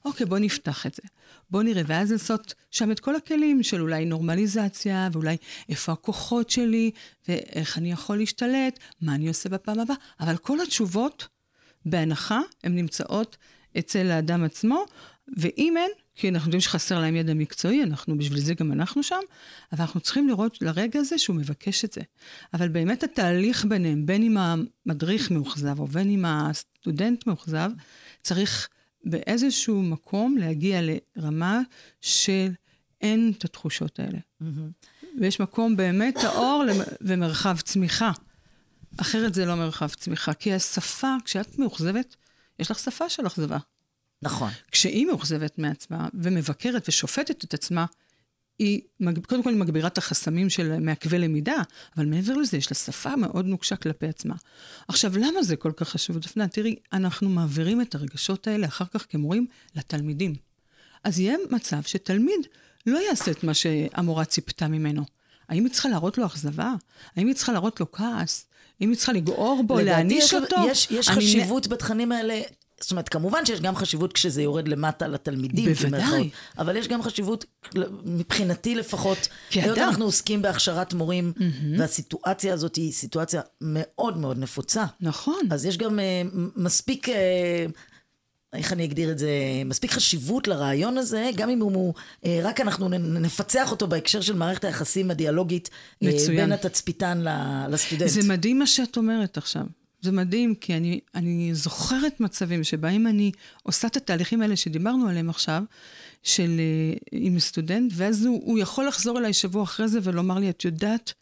אוקיי, 0.06 0.26
בוא 0.26 0.40
נפתח 0.40 0.86
את 0.86 0.96
זה. 0.96 1.02
בוא 1.50 1.64
נראה, 1.64 1.82
ואז 1.86 2.12
לעשות 2.12 2.54
שם 2.72 2.92
את 2.92 3.00
כל 3.00 3.16
הכלים 3.16 3.64
של 3.64 3.82
אולי 3.82 4.06
נורמליזציה, 4.06 5.10
ואולי 5.12 5.38
איפה 5.70 5.92
הכוחות 5.92 6.50
שלי, 6.50 6.92
ואיך 7.28 7.78
אני 7.78 7.92
יכול 7.92 8.18
להשתלט, 8.18 8.80
מה 9.02 9.16
אני 9.16 9.28
עושה 9.28 9.50
בפעם 9.50 9.80
הבאה, 9.80 9.96
אבל 10.20 10.38
כל 10.38 10.62
התשובות 10.62 11.28
בהנחה, 11.86 12.42
הן 12.64 12.76
נמצאות 12.76 13.38
אצל 13.80 14.12
האדם 14.12 14.44
עצמו, 14.44 14.86
ואם 15.38 15.74
אין, 15.78 15.92
כי 16.16 16.30
אנחנו 16.30 16.48
יודעים 16.48 16.62
שחסר 16.62 17.00
להם 17.00 17.16
ידע 17.16 17.34
מקצועי, 17.34 17.84
אנחנו, 17.84 18.18
בשביל 18.18 18.40
זה 18.40 18.54
גם 18.54 18.72
אנחנו 18.72 19.04
שם, 19.04 19.20
אבל 19.72 19.82
אנחנו 19.82 20.00
צריכים 20.00 20.28
לראות 20.28 20.62
לרגע 20.62 21.00
הזה 21.00 21.18
שהוא 21.18 21.36
מבקש 21.36 21.86
את 21.86 21.94
זה. 21.94 22.02
אבל 22.54 22.68
באמת 22.68 23.04
התהליך 23.04 23.66
ביניהם, 23.66 24.06
בין 24.06 24.24
אם 24.24 24.38
המדריך 24.38 25.32
מאוכזב 25.32 25.80
או 25.80 25.88
בין 25.88 26.10
אם 26.10 26.26
הסטודנט 26.26 27.28
מאוכזב, 27.28 27.72
צריך 28.24 28.70
באיזשהו 29.06 29.82
מקום 29.82 30.38
להגיע 30.38 30.80
לרמה 30.82 31.62
של 32.02 32.50
אין 33.02 33.34
את 33.38 33.46
התחושות 33.46 34.00
האלה. 34.00 34.20
Mm-hmm. 34.42 34.88
ויש 35.20 35.40
מקום 35.40 35.76
באמת 35.76 36.18
טהור 36.22 36.64
ומרחב 37.02 37.58
צמיחה. 37.60 38.12
אחרת 38.98 39.34
זה 39.34 39.46
לא 39.46 39.56
מרחב 39.56 39.88
צמיחה. 39.88 40.34
כי 40.34 40.54
השפה, 40.54 41.16
כשאת 41.26 41.60
מאוכזבת, 41.60 42.16
יש 42.60 42.72
לך 42.72 42.80
שפה 42.80 43.10
של 43.10 43.28
אכזבה. 43.28 43.58
נכון. 44.22 44.52
כשהיא 44.72 45.06
מאוכזבת 45.06 45.60
מעצמה 45.60 46.08
ומבקרת 46.14 46.90
ושופטת 46.90 47.44
את 47.44 47.54
עצמה, 47.54 47.86
היא, 48.60 48.82
קודם 49.28 49.44
כל 49.44 49.50
היא 49.50 49.58
מגבירה 49.58 49.88
את 49.88 49.98
החסמים 49.98 50.50
של 50.50 50.80
מעכבי 50.80 51.20
למידה, 51.20 51.56
אבל 51.98 52.06
מעבר 52.06 52.34
לזה 52.34 52.58
יש 52.58 52.72
לה 52.72 52.76
שפה 52.76 53.16
מאוד 53.16 53.46
נוקשה 53.46 53.76
כלפי 53.76 54.08
עצמה. 54.08 54.36
עכשיו, 54.88 55.18
למה 55.18 55.44
זה 55.44 55.56
כל 55.56 55.72
כך 55.76 55.90
חשוב, 55.90 56.18
דפנה? 56.18 56.48
תראי, 56.48 56.76
אנחנו 56.94 57.30
מעבירים 57.30 57.82
את 57.82 57.96
הרגשות 57.96 58.48
האלה 58.48 58.68
אחר 58.68 58.86
כך 58.86 59.06
כמורים 59.10 59.48
לתלמידים. 59.76 60.36
אז 61.04 61.20
יהיה 61.20 61.38
מצב 61.52 61.84
שתלמיד 61.84 62.48
לא 62.86 63.00
יעשה 63.10 63.32
את 63.32 63.44
מה 63.44 63.54
שהמורה 63.54 64.26
ציפתה 64.26 64.68
ממנו. 64.68 65.06
האם 65.50 65.66
היא 65.66 65.74
צריכה 65.74 65.90
להראות 65.90 66.18
לו 66.18 66.26
אכזבה? 66.26 66.74
האם 67.16 67.28
היא 67.28 67.36
צריכה 67.36 67.52
להראות 67.52 67.80
לו 67.80 67.92
כעס? 67.92 68.48
אם 68.82 68.90
היא 68.90 68.98
צריכה 68.98 69.14
לגעור 69.14 69.64
בו, 69.68 69.80
להעניש 69.80 70.34
אותו. 70.34 70.56
יש, 70.68 70.88
יש 70.92 71.10
אני... 71.10 71.18
חשיבות 71.18 71.68
בתכנים 71.68 72.12
האלה. 72.12 72.42
זאת 72.80 72.92
אומרת, 72.92 73.10
כמובן 73.10 73.46
שיש 73.46 73.62
גם 73.62 73.76
חשיבות 73.76 74.14
כשזה 74.14 74.42
יורד 74.42 74.68
למטה 74.68 75.08
לתלמידים. 75.08 75.74
בוודאי. 75.74 76.30
אבל 76.58 76.76
יש 76.76 76.88
גם 76.88 77.04
חשיבות, 77.04 77.46
מבחינתי 78.06 78.76
לפחות, 78.76 79.28
היות 79.52 79.78
אנחנו 79.78 80.06
עוסקים 80.06 80.42
בהכשרת 80.42 80.94
מורים, 80.94 81.34
mm-hmm. 81.38 81.80
והסיטואציה 81.80 82.54
הזאת 82.54 82.76
היא 82.76 82.92
סיטואציה 82.92 83.42
מאוד 83.62 84.18
מאוד 84.18 84.38
נפוצה. 84.38 84.86
נכון. 85.02 85.42
אז 85.52 85.66
יש 85.66 85.78
גם 85.78 86.00
uh, 86.00 86.36
מספיק 86.56 87.10
uh, 87.10 87.12
איך 88.54 88.74
אני 88.74 88.86
אגדיר 88.86 89.12
את 89.12 89.18
זה, 89.18 89.30
מספיק 89.66 89.92
חשיבות 89.92 90.48
לרעיון 90.48 90.98
הזה, 90.98 91.30
גם 91.36 91.50
אם 91.50 91.60
הוא, 91.60 91.94
אה, 92.26 92.40
רק 92.44 92.62
אנחנו 92.62 92.90
נפצח 92.90 93.72
אותו 93.72 93.88
בהקשר 93.88 94.22
של 94.22 94.36
מערכת 94.36 94.64
היחסים 94.64 95.12
הדיאלוגית 95.12 95.70
אה, 96.04 96.08
מצוין. 96.08 96.38
בין 96.38 96.52
התצפיתן 96.52 97.24
לסטודנט. 97.70 98.10
זה 98.10 98.22
מדהים 98.28 98.60
מה 98.60 98.68
שאת 98.68 98.98
אומרת 98.98 99.38
עכשיו. 99.38 99.64
זה 100.02 100.12
מדהים, 100.12 100.56
כי 100.56 100.78
אני, 100.78 101.00
אני 101.16 101.50
זוכרת 101.54 102.20
מצבים 102.20 102.64
שבהם 102.64 103.08
אני 103.08 103.32
עושה 103.64 103.88
את 103.88 103.98
התהליכים 103.98 104.42
האלה 104.42 104.56
שדיברנו 104.56 105.08
עליהם 105.08 105.30
עכשיו, 105.30 105.64
של, 106.24 106.60
אה, 106.60 106.98
עם 107.12 107.40
סטודנט, 107.40 107.92
ואז 107.96 108.26
הוא, 108.26 108.42
הוא 108.46 108.60
יכול 108.60 108.88
לחזור 108.88 109.20
אליי 109.20 109.34
שבוע 109.34 109.64
אחרי 109.64 109.88
זה 109.88 110.00
ולומר 110.04 110.40
לי, 110.40 110.50
את 110.50 110.66
יודעת, 110.66 111.14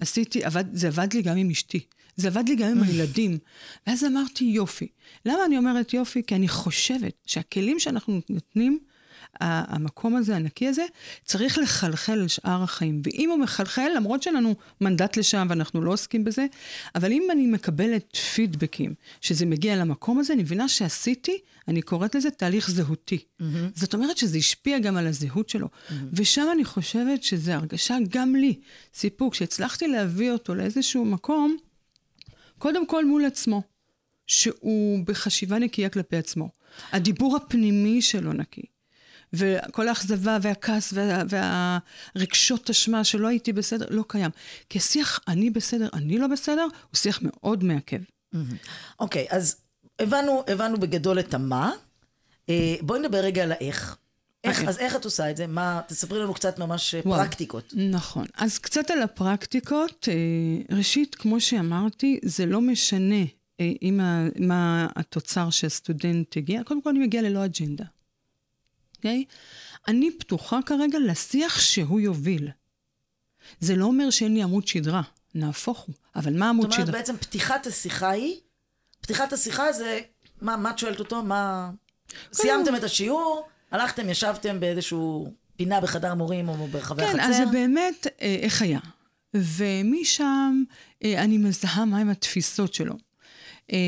עשיתי, 0.00 0.44
עבד, 0.44 0.64
זה 0.72 0.88
עבד 0.88 1.12
לי 1.14 1.22
גם 1.22 1.36
עם 1.36 1.50
אשתי. 1.50 1.80
זה 2.16 2.28
עבד 2.28 2.48
לי 2.48 2.56
גם 2.56 2.68
עם 2.68 2.82
הילדים. 2.82 3.38
ואז 3.86 4.04
אמרתי, 4.04 4.44
יופי. 4.44 4.88
למה 5.26 5.44
אני 5.46 5.58
אומרת 5.58 5.94
יופי? 5.94 6.22
כי 6.26 6.34
אני 6.34 6.48
חושבת 6.48 7.14
שהכלים 7.26 7.78
שאנחנו 7.78 8.20
נותנים, 8.28 8.78
המקום 9.40 10.16
הזה, 10.16 10.36
הנקי 10.36 10.68
הזה, 10.68 10.82
צריך 11.24 11.58
לחלחל 11.58 12.14
לשאר 12.14 12.62
החיים. 12.62 13.02
ואם 13.04 13.30
הוא 13.30 13.38
מחלחל, 13.38 13.90
למרות 13.96 14.22
שאין 14.22 14.34
לנו 14.34 14.54
מנדט 14.80 15.16
לשם 15.16 15.46
ואנחנו 15.50 15.82
לא 15.82 15.92
עוסקים 15.92 16.24
בזה, 16.24 16.46
אבל 16.94 17.12
אם 17.12 17.28
אני 17.32 17.46
מקבלת 17.46 18.16
פידבקים, 18.16 18.94
שזה 19.20 19.46
מגיע 19.46 19.76
למקום 19.76 20.18
הזה, 20.18 20.32
אני 20.32 20.42
מבינה 20.42 20.68
שעשיתי, 20.68 21.38
אני 21.68 21.82
קוראת 21.82 22.14
לזה 22.14 22.30
תהליך 22.30 22.70
זהותי. 22.70 23.18
Mm-hmm. 23.18 23.44
זאת 23.74 23.94
אומרת 23.94 24.16
שזה 24.16 24.38
השפיע 24.38 24.78
גם 24.78 24.96
על 24.96 25.06
הזהות 25.06 25.48
שלו. 25.48 25.66
Mm-hmm. 25.66 25.92
ושם 26.12 26.46
אני 26.52 26.64
חושבת 26.64 27.22
שזו 27.22 27.52
הרגשה 27.52 27.96
גם 28.08 28.34
לי, 28.34 28.54
סיפוק, 28.94 29.34
שהצלחתי 29.34 29.88
להביא 29.88 30.30
אותו 30.30 30.54
לאיזשהו 30.54 31.04
מקום, 31.04 31.56
קודם 32.58 32.86
כל 32.86 33.04
מול 33.04 33.24
עצמו, 33.24 33.62
שהוא 34.26 35.04
בחשיבה 35.04 35.58
נקייה 35.58 35.88
כלפי 35.88 36.16
עצמו. 36.16 36.48
הדיבור 36.92 37.36
הפנימי 37.36 38.02
שלו 38.02 38.32
נקי. 38.32 38.62
וכל 39.32 39.88
האכזבה 39.88 40.38
והכעס 40.42 40.92
וה, 40.92 41.22
והרגשות 42.16 42.70
אשמה 42.70 43.04
שלא 43.04 43.28
הייתי 43.28 43.52
בסדר, 43.52 43.86
לא 43.90 44.04
קיים. 44.08 44.30
כי 44.68 44.78
השיח 44.78 45.20
אני 45.28 45.50
בסדר, 45.50 45.88
אני 45.92 46.18
לא 46.18 46.26
בסדר, 46.26 46.62
הוא 46.62 46.96
שיח 46.96 47.20
מאוד 47.22 47.64
מעכב. 47.64 48.00
אוקיי, 49.00 49.26
okay, 49.30 49.34
אז 49.34 49.56
הבנו, 49.98 50.42
הבנו 50.48 50.76
בגדול 50.76 51.18
את 51.18 51.34
המה. 51.34 51.72
אה, 52.48 52.74
בואי 52.80 53.00
נדבר 53.00 53.18
רגע 53.18 53.42
על 53.42 53.52
האיך. 53.52 53.96
איך, 54.44 54.64
אז 54.64 54.78
איך 54.78 54.96
את 54.96 55.04
עושה 55.04 55.30
את 55.30 55.36
זה? 55.36 55.46
מה, 55.46 55.80
תספרי 55.86 56.18
לנו 56.18 56.34
קצת 56.34 56.58
ממש 56.58 56.94
אה, 56.94 57.00
וואו, 57.04 57.20
פרקטיקות. 57.20 57.72
נכון. 57.76 58.24
אז 58.36 58.58
קצת 58.58 58.90
על 58.90 59.02
הפרקטיקות. 59.02 60.08
אה, 60.08 60.76
ראשית, 60.76 61.14
כמו 61.14 61.40
שאמרתי, 61.40 62.20
זה 62.22 62.46
לא 62.46 62.60
משנה 62.60 63.24
אם 63.82 64.00
ה, 64.00 64.26
מה 64.38 64.86
התוצר 64.96 65.50
שהסטודנט 65.50 66.36
הגיע, 66.36 66.62
קודם 66.64 66.82
כל 66.82 66.90
אני 66.90 66.98
מגיעה 66.98 67.22
ללא 67.22 67.44
אג'נדה. 67.44 67.84
אוקיי? 68.96 69.24
Okay? 69.28 69.32
אני 69.88 70.10
פתוחה 70.18 70.58
כרגע 70.66 70.98
לשיח 70.98 71.60
שהוא 71.60 72.00
יוביל. 72.00 72.48
זה 73.60 73.76
לא 73.76 73.84
אומר 73.84 74.10
שאין 74.10 74.34
לי 74.34 74.42
עמוד 74.42 74.66
שדרה, 74.66 75.02
נהפוך 75.34 75.78
הוא. 75.78 75.94
אבל 76.16 76.38
מה 76.38 76.48
עמוד 76.48 76.72
שדרה? 76.72 76.86
זאת 76.86 76.88
אומרת, 76.88 77.08
בעצם 77.08 77.16
פתיחת 77.16 77.66
השיחה 77.66 78.10
היא, 78.10 78.40
פתיחת 79.00 79.32
השיחה 79.32 79.72
זה, 79.72 80.00
מה, 80.40 80.56
מה 80.56 80.70
את 80.70 80.78
שואלת 80.78 80.98
אותו? 80.98 81.22
מה... 81.22 81.70
סיימתם 82.32 82.76
את 82.76 82.84
השיעור? 82.84 83.48
הלכתם, 83.70 84.08
ישבתם 84.08 84.60
באיזשהו 84.60 85.32
פינה 85.56 85.80
בחדר 85.80 86.14
מורים 86.14 86.48
או 86.48 86.66
ברחבי 86.66 87.02
כן, 87.02 87.08
החצר? 87.08 87.22
כן, 87.22 87.30
אז 87.30 87.36
זה 87.36 87.46
באמת 87.46 88.06
אה, 88.22 88.36
איך 88.40 88.62
היה. 88.62 88.80
ומשם 89.34 90.62
אה, 91.04 91.22
אני 91.22 91.38
מזהה 91.38 91.84
מהם 91.84 92.10
התפיסות 92.10 92.74
שלו. 92.74 92.94
אה, 93.72 93.78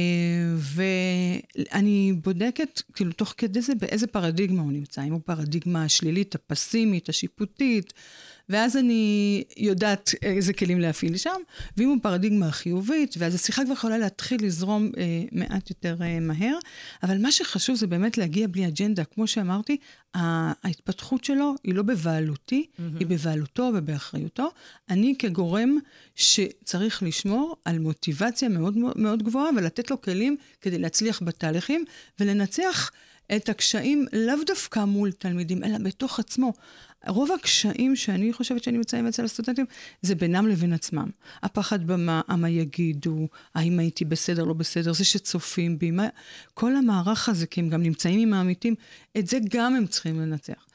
ואני 0.56 2.12
בודקת, 2.22 2.82
כאילו, 2.92 3.12
תוך 3.12 3.34
כדי 3.36 3.60
זה, 3.60 3.74
באיזה 3.74 4.06
פרדיגמה 4.06 4.62
הוא 4.62 4.72
נמצא. 4.72 5.02
אם 5.02 5.12
הוא 5.12 5.20
פרדיגמה 5.24 5.84
השלילית, 5.84 6.34
הפסימית, 6.34 7.08
השיפוטית, 7.08 7.92
ואז 8.48 8.76
אני 8.76 9.44
יודעת 9.56 10.10
איזה 10.22 10.52
כלים 10.52 10.80
להפעיל 10.80 11.16
שם, 11.16 11.40
ואם 11.76 11.88
הוא 11.88 11.96
פרדיגמה 12.02 12.50
חיובית, 12.50 13.14
ואז 13.18 13.34
השיחה 13.34 13.64
כבר 13.64 13.72
יכולה 13.72 13.98
להתחיל 13.98 14.46
לזרום 14.46 14.90
אה, 14.98 15.22
מעט 15.32 15.70
יותר 15.70 15.96
אה, 16.00 16.20
מהר, 16.20 16.58
אבל 17.02 17.18
מה 17.18 17.32
שחשוב 17.32 17.76
זה 17.76 17.86
באמת 17.86 18.18
להגיע 18.18 18.46
בלי 18.50 18.66
אג'נדה. 18.66 19.04
כמו 19.04 19.26
שאמרתי, 19.26 19.76
ההתפתחות 20.14 21.24
שלו 21.24 21.54
היא 21.64 21.74
לא 21.74 21.82
בבעלותי, 21.82 22.66
mm-hmm. 22.66 22.82
היא 22.98 23.06
בבעלותו 23.06 23.70
ובאחריותו. 23.74 24.50
אני 24.90 25.14
כגורם 25.18 25.78
שצריך 26.14 27.02
לשמור 27.02 27.56
על 27.64 27.78
מוטיבציה 27.78 28.48
מאוד 28.48 28.76
מאוד 28.96 29.22
גבוהה 29.22 29.50
ולתת 29.56 29.90
לו 29.90 30.00
כלים 30.00 30.36
כדי 30.60 30.78
להצליח 30.78 31.22
בתהליכים 31.22 31.84
ולנצח 32.20 32.90
את 33.36 33.48
הקשיים 33.48 34.06
לאו 34.12 34.44
דווקא 34.46 34.84
מול 34.84 35.12
תלמידים, 35.12 35.64
אלא 35.64 35.78
בתוך 35.78 36.18
עצמו. 36.18 36.52
רוב 37.06 37.32
הקשיים 37.32 37.96
שאני 37.96 38.32
חושבת 38.32 38.62
שאני 38.62 38.78
מציינת 38.78 39.08
אצל 39.08 39.24
הסטודנטים, 39.24 39.66
זה 40.02 40.14
בינם 40.14 40.46
לבין 40.46 40.72
עצמם. 40.72 41.10
הפחד 41.42 41.86
במה, 41.86 42.20
מה 42.28 42.48
יגידו, 42.48 43.28
האם 43.54 43.78
הייתי 43.78 44.04
בסדר, 44.04 44.44
לא 44.44 44.54
בסדר, 44.54 44.92
זה 44.92 45.04
שצופים 45.04 45.78
בי, 45.78 45.90
מה... 45.90 46.08
כל 46.54 46.76
המערך 46.76 47.28
הזה, 47.28 47.46
כי 47.46 47.60
הם 47.60 47.68
גם 47.68 47.82
נמצאים 47.82 48.20
עם 48.20 48.34
העמיתים, 48.34 48.74
את 49.18 49.26
זה 49.26 49.38
גם 49.50 49.74
הם 49.74 49.86
צריכים 49.86 50.20
לנצח. 50.20 50.66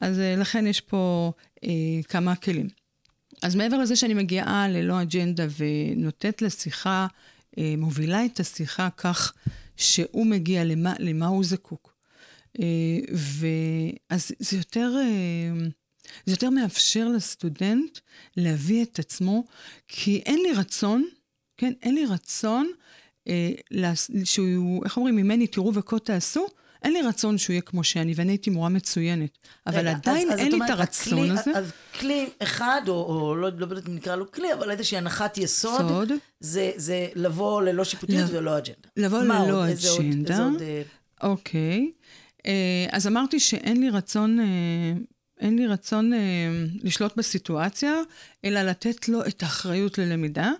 אז 0.00 0.18
אה, 0.20 0.36
לכן 0.36 0.66
יש 0.66 0.80
פה 0.80 1.32
אה, 1.64 1.70
כמה 2.08 2.36
כלים. 2.36 2.68
אז 3.42 3.54
מעבר 3.54 3.78
לזה 3.78 3.96
שאני 3.96 4.14
מגיעה 4.14 4.68
ללא 4.68 5.02
אג'נדה 5.02 5.46
ונותנת 5.56 6.42
לשיחה, 6.42 7.06
אה, 7.58 7.74
מובילה 7.78 8.24
את 8.24 8.40
השיחה 8.40 8.88
כך 8.96 9.32
שהוא 9.76 10.26
מגיע 10.26 10.64
למה, 10.64 10.94
למה 10.98 11.26
הוא 11.26 11.44
זקוק. 11.44 11.87
אה, 12.60 13.14
ואז 14.10 14.32
זה 14.38 14.56
יותר, 14.56 14.92
אה, 15.00 15.66
זה 16.26 16.32
יותר 16.32 16.50
מאפשר 16.50 17.08
לסטודנט 17.08 17.98
להביא 18.36 18.82
את 18.82 18.98
עצמו, 18.98 19.44
כי 19.88 20.22
אין 20.26 20.38
לי 20.42 20.52
רצון, 20.52 21.04
כן, 21.56 21.72
אין 21.82 21.94
לי 21.94 22.06
רצון 22.06 22.70
אה, 23.28 23.52
שהוא, 24.24 24.84
איך 24.84 24.96
אומרים, 24.96 25.16
ממני 25.16 25.46
תראו 25.46 25.74
וכה 25.74 25.98
תעשו, 25.98 26.46
אין 26.82 26.92
לי 26.92 27.02
רצון 27.02 27.38
שהוא 27.38 27.54
יהיה 27.54 27.60
כמו 27.60 27.84
שאני, 27.84 28.12
ואני 28.16 28.32
הייתי 28.32 28.50
מורה 28.50 28.68
מצוינת. 28.68 29.38
אבל 29.66 29.78
רגע, 29.78 29.90
עדיין 29.90 30.32
אז, 30.32 30.38
אין 30.38 30.46
אז 30.46 30.54
לי 30.54 30.64
את 30.64 30.70
הרצון 30.70 31.18
הכלי, 31.18 31.30
הזה. 31.30 31.50
אז 31.54 31.72
כלי 32.00 32.28
אחד, 32.42 32.82
או, 32.88 32.94
או 32.94 33.36
לא, 33.36 33.48
לא 33.56 33.66
יודעת 33.66 33.88
אם 33.88 33.94
נקרא 33.94 34.16
לו 34.16 34.32
כלי, 34.32 34.52
אבל 34.52 34.70
איזושהי 34.70 34.98
הנחת 34.98 35.38
יסוד, 35.38 35.88
סוד. 35.88 36.12
זה, 36.40 36.72
זה 36.76 37.08
לבוא 37.14 37.62
ללא 37.62 37.84
שיפוטיות 37.84 38.30
ולא 38.32 38.58
אג'נדה. 38.58 38.88
לבוא 38.96 39.22
ללא 39.22 39.64
אג'נדה. 39.72 40.48
אוקיי. 41.22 41.90
אה, 42.46 42.86
אז 42.90 43.06
אמרתי 43.06 43.40
שאין 43.40 43.80
לי 43.80 43.90
רצון, 43.90 44.40
אה, 44.40 44.44
אין 45.40 45.56
לי 45.56 45.66
רצון 45.66 46.12
אה, 46.12 46.18
לשלוט 46.82 47.16
בסיטואציה, 47.16 47.94
אלא 48.44 48.62
לתת 48.62 49.08
לו 49.08 49.26
את 49.26 49.42
האחריות 49.42 49.98
ללמידה. 49.98 50.52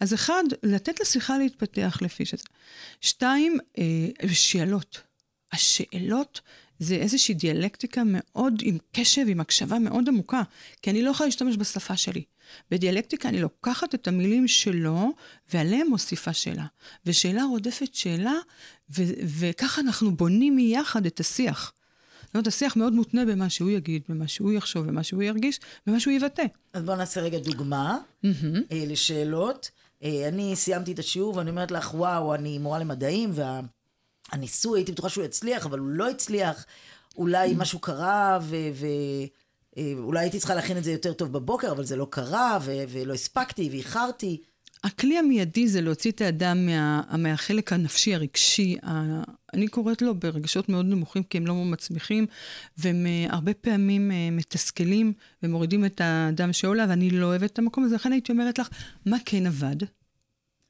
אז 0.00 0.14
אחד, 0.14 0.42
לתת 0.62 1.00
לשיחה 1.00 1.38
להתפתח 1.38 1.98
לפי 2.02 2.24
שזה. 2.24 2.44
שתיים, 3.00 3.58
שאלות. 4.32 5.00
השאלות 5.52 6.40
זה 6.78 6.94
איזושהי 6.94 7.34
דיאלקטיקה 7.34 8.02
מאוד 8.06 8.54
עם 8.62 8.78
קשב, 8.92 9.24
עם 9.28 9.40
הקשבה 9.40 9.78
מאוד 9.78 10.08
עמוקה, 10.08 10.42
כי 10.82 10.90
אני 10.90 11.02
לא 11.02 11.10
יכולה 11.10 11.26
להשתמש 11.26 11.56
בשפה 11.56 11.96
שלי. 11.96 12.22
בדיאלקטיקה 12.70 13.28
אני 13.28 13.40
לוקחת 13.40 13.94
את 13.94 14.08
המילים 14.08 14.48
שלו, 14.48 15.12
ועליהם 15.54 15.86
מוסיפה 15.90 16.32
שאלה. 16.32 16.66
ושאלה 17.06 17.44
רודפת 17.44 17.94
שאלה, 17.94 18.34
ו- 18.90 19.02
וככה 19.38 19.80
אנחנו 19.80 20.16
בונים 20.16 20.56
מיחד 20.56 21.06
את 21.06 21.20
השיח. 21.20 21.72
זאת 22.24 22.34
אומרת, 22.34 22.46
השיח 22.46 22.76
מאוד 22.76 22.92
מותנה 22.92 23.24
במה 23.24 23.50
שהוא 23.50 23.70
יגיד, 23.70 24.02
במה 24.08 24.28
שהוא 24.28 24.52
יחשוב, 24.52 24.86
במה 24.86 25.02
שהוא 25.02 25.22
ירגיש, 25.22 25.60
במה 25.86 26.00
שהוא 26.00 26.12
יבטא. 26.12 26.42
אז 26.72 26.82
בואו 26.82 26.96
נעשה 26.96 27.20
רגע 27.20 27.38
דוגמה 27.38 27.98
mm-hmm. 28.24 28.28
לשאלות. 28.70 29.70
אה, 30.02 30.28
אני 30.28 30.56
סיימתי 30.56 30.92
את 30.92 30.98
השיעור 30.98 31.36
ואני 31.36 31.50
אומרת 31.50 31.70
לך, 31.70 31.94
וואו, 31.94 32.34
אני 32.34 32.58
מורה 32.58 32.78
למדעים, 32.78 33.30
והניסוי, 34.32 34.78
הייתי 34.78 34.92
בטוחה 34.92 35.08
שהוא 35.08 35.24
יצליח, 35.24 35.66
אבל 35.66 35.78
הוא 35.78 35.88
לא 35.88 36.10
הצליח. 36.10 36.66
אולי 37.16 37.50
mm-hmm. 37.50 37.58
משהו 37.58 37.78
קרה, 37.78 38.38
ו... 38.42 38.56
ו- 38.74 38.86
אה, 39.78 40.20
הייתי 40.20 40.38
צריכה 40.38 40.54
להכין 40.54 40.78
את 40.78 40.84
זה 40.84 40.92
יותר 40.92 41.12
טוב 41.12 41.32
בבוקר, 41.32 41.72
אבל 41.72 41.84
זה 41.84 41.96
לא 41.96 42.06
קרה, 42.10 42.58
ו- 42.62 42.84
ולא 42.88 43.14
הספקתי, 43.14 43.68
ואיחרתי. 43.70 44.40
הכלי 44.84 45.18
המיידי 45.18 45.68
זה 45.68 45.80
להוציא 45.80 46.10
את 46.10 46.20
האדם 46.20 46.66
מה, 46.66 47.02
מהחלק 47.18 47.72
הנפשי, 47.72 48.14
הרגשי, 48.14 48.76
ה, 48.82 49.22
אני 49.54 49.68
קוראת 49.68 50.02
לו 50.02 50.14
ברגשות 50.14 50.68
מאוד 50.68 50.86
נמוכים, 50.86 51.22
כי 51.22 51.38
הם 51.38 51.46
לא 51.46 51.54
מצמיחים, 51.54 52.26
והם 52.78 53.06
אה, 53.06 53.26
הרבה 53.34 53.54
פעמים 53.54 54.10
אה, 54.10 54.28
מתסכלים 54.32 55.12
ומורידים 55.42 55.84
את 55.84 56.00
האדם 56.00 56.52
שעולה, 56.52 56.86
ואני 56.88 57.10
לא 57.10 57.26
אוהבת 57.26 57.52
את 57.52 57.58
המקום 57.58 57.84
הזה, 57.84 57.94
לכן 57.94 58.12
הייתי 58.12 58.32
אומרת 58.32 58.58
לך, 58.58 58.68
מה 59.06 59.16
כן 59.24 59.46
עבד? 59.46 59.76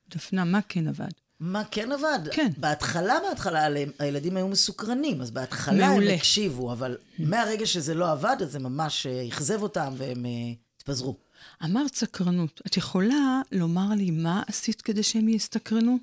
דפנה, 0.08 0.44
מה 0.44 0.60
כן 0.68 0.88
עבד? 0.88 1.25
מה 1.40 1.62
כן 1.70 1.92
עבד? 1.92 2.18
כן. 2.32 2.50
בהתחלה, 2.56 3.18
בהתחלה, 3.28 3.66
הילדים 3.98 4.36
היו 4.36 4.48
מסוקרנים, 4.48 5.20
אז 5.20 5.30
בהתחלה 5.30 5.88
מעולה. 5.88 6.10
הם 6.10 6.16
הקשיבו, 6.16 6.72
אבל 6.72 6.96
מהרגע 7.18 7.66
שזה 7.66 7.94
לא 7.94 8.12
עבד, 8.12 8.36
אז 8.40 8.52
זה 8.52 8.58
ממש 8.58 9.06
אה, 9.06 9.28
אכזב 9.28 9.62
אותם 9.62 9.94
והם 9.96 10.24
uh, 10.24 10.76
התפזרו. 10.76 11.16
אמרת 11.64 11.94
סקרנות. 11.94 12.60
את 12.66 12.76
יכולה 12.76 13.40
לומר 13.52 13.88
לי 13.96 14.10
מה 14.10 14.42
עשית 14.46 14.82
כדי 14.82 15.02
שהם 15.02 15.28
יסתקרנו? 15.28 15.98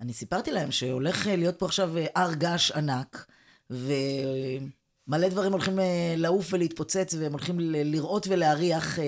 אני 0.00 0.12
סיפרתי 0.12 0.52
להם 0.52 0.70
שהולך 0.70 1.28
אה, 1.28 1.36
להיות 1.36 1.58
פה 1.58 1.66
עכשיו 1.66 1.92
הר 2.14 2.34
געש 2.34 2.70
ענק, 2.70 3.26
ומלא 3.70 5.28
דברים 5.28 5.52
הולכים 5.52 5.78
לעוף 6.16 6.52
ולהתפוצץ, 6.52 7.14
והם 7.18 7.32
הולכים 7.32 7.56
לראות 7.60 8.26
ולהריח 8.30 8.98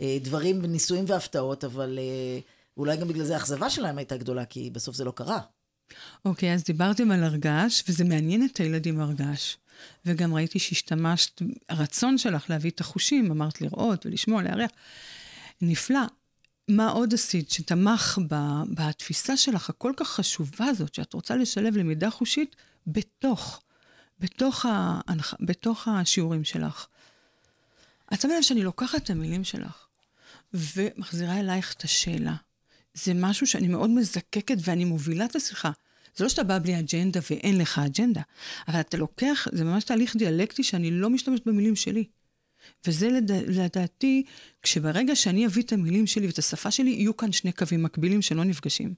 דברים, 0.00 0.62
ניסויים 0.62 1.04
והפתעות, 1.08 1.64
אבל... 1.64 1.98
ואולי 2.80 2.96
גם 2.96 3.08
בגלל 3.08 3.24
זה 3.24 3.34
האכזבה 3.34 3.70
שלהם 3.70 3.98
הייתה 3.98 4.16
גדולה, 4.16 4.44
כי 4.44 4.70
בסוף 4.70 4.96
זה 4.96 5.04
לא 5.04 5.10
קרה. 5.10 5.40
אוקיי, 6.24 6.52
okay, 6.52 6.54
אז 6.54 6.64
דיברתם 6.64 7.10
על 7.10 7.24
הרגש, 7.24 7.84
וזה 7.88 8.04
מעניין 8.04 8.44
את 8.44 8.56
הילדים 8.56 9.00
הרגש. 9.00 9.56
וגם 10.06 10.34
ראיתי 10.34 10.58
שהשתמשת, 10.58 11.42
הרצון 11.68 12.18
שלך 12.18 12.50
להביא 12.50 12.70
את 12.70 12.80
החושים, 12.80 13.30
אמרת 13.30 13.60
לראות 13.60 14.06
ולשמוע, 14.06 14.42
להריח. 14.42 14.70
נפלא. 15.60 16.00
מה 16.68 16.88
עוד 16.88 17.14
עשית 17.14 17.50
שתמך 17.50 18.18
ב, 18.28 18.34
בתפיסה 18.74 19.36
שלך 19.36 19.70
הכל 19.70 19.92
כך 19.96 20.08
חשובה 20.08 20.64
הזאת, 20.64 20.94
שאת 20.94 21.12
רוצה 21.12 21.36
לשלב 21.36 21.76
למידה 21.76 22.10
חושית 22.10 22.56
בתוך, 22.86 23.60
בתוך, 24.20 24.66
ה, 24.66 25.00
בתוך 25.40 25.88
השיעורים 25.88 26.44
שלך? 26.44 26.86
את 28.14 28.20
שמה 28.20 28.32
לב 28.36 28.42
שאני 28.42 28.62
לוקחת 28.62 29.02
את 29.02 29.10
המילים 29.10 29.44
שלך 29.44 29.86
ומחזירה 30.54 31.40
אלייך 31.40 31.74
את 31.74 31.84
השאלה. 31.84 32.34
זה 32.94 33.12
משהו 33.14 33.46
שאני 33.46 33.68
מאוד 33.68 33.90
מזקקת 33.90 34.56
ואני 34.64 34.84
מובילה 34.84 35.24
את 35.24 35.36
השיחה. 35.36 35.70
זה 36.16 36.24
לא 36.24 36.30
שאתה 36.30 36.42
בא 36.42 36.58
בלי 36.58 36.78
אג'נדה 36.78 37.20
ואין 37.30 37.58
לך 37.58 37.78
אג'נדה, 37.78 38.22
אבל 38.68 38.80
אתה 38.80 38.96
לוקח, 38.96 39.46
זה 39.52 39.64
ממש 39.64 39.84
תהליך 39.84 40.16
דיאלקטי 40.16 40.62
שאני 40.62 40.90
לא 40.90 41.10
משתמשת 41.10 41.46
במילים 41.46 41.76
שלי. 41.76 42.04
וזה 42.86 43.08
לד... 43.08 43.32
לדעתי, 43.32 44.22
כשברגע 44.62 45.16
שאני 45.16 45.46
אביא 45.46 45.62
את 45.62 45.72
המילים 45.72 46.06
שלי 46.06 46.26
ואת 46.26 46.38
השפה 46.38 46.70
שלי, 46.70 46.90
יהיו 46.90 47.16
כאן 47.16 47.32
שני 47.32 47.52
קווים 47.52 47.82
מקבילים 47.82 48.22
שלא 48.22 48.44
נפגשים. 48.44 48.94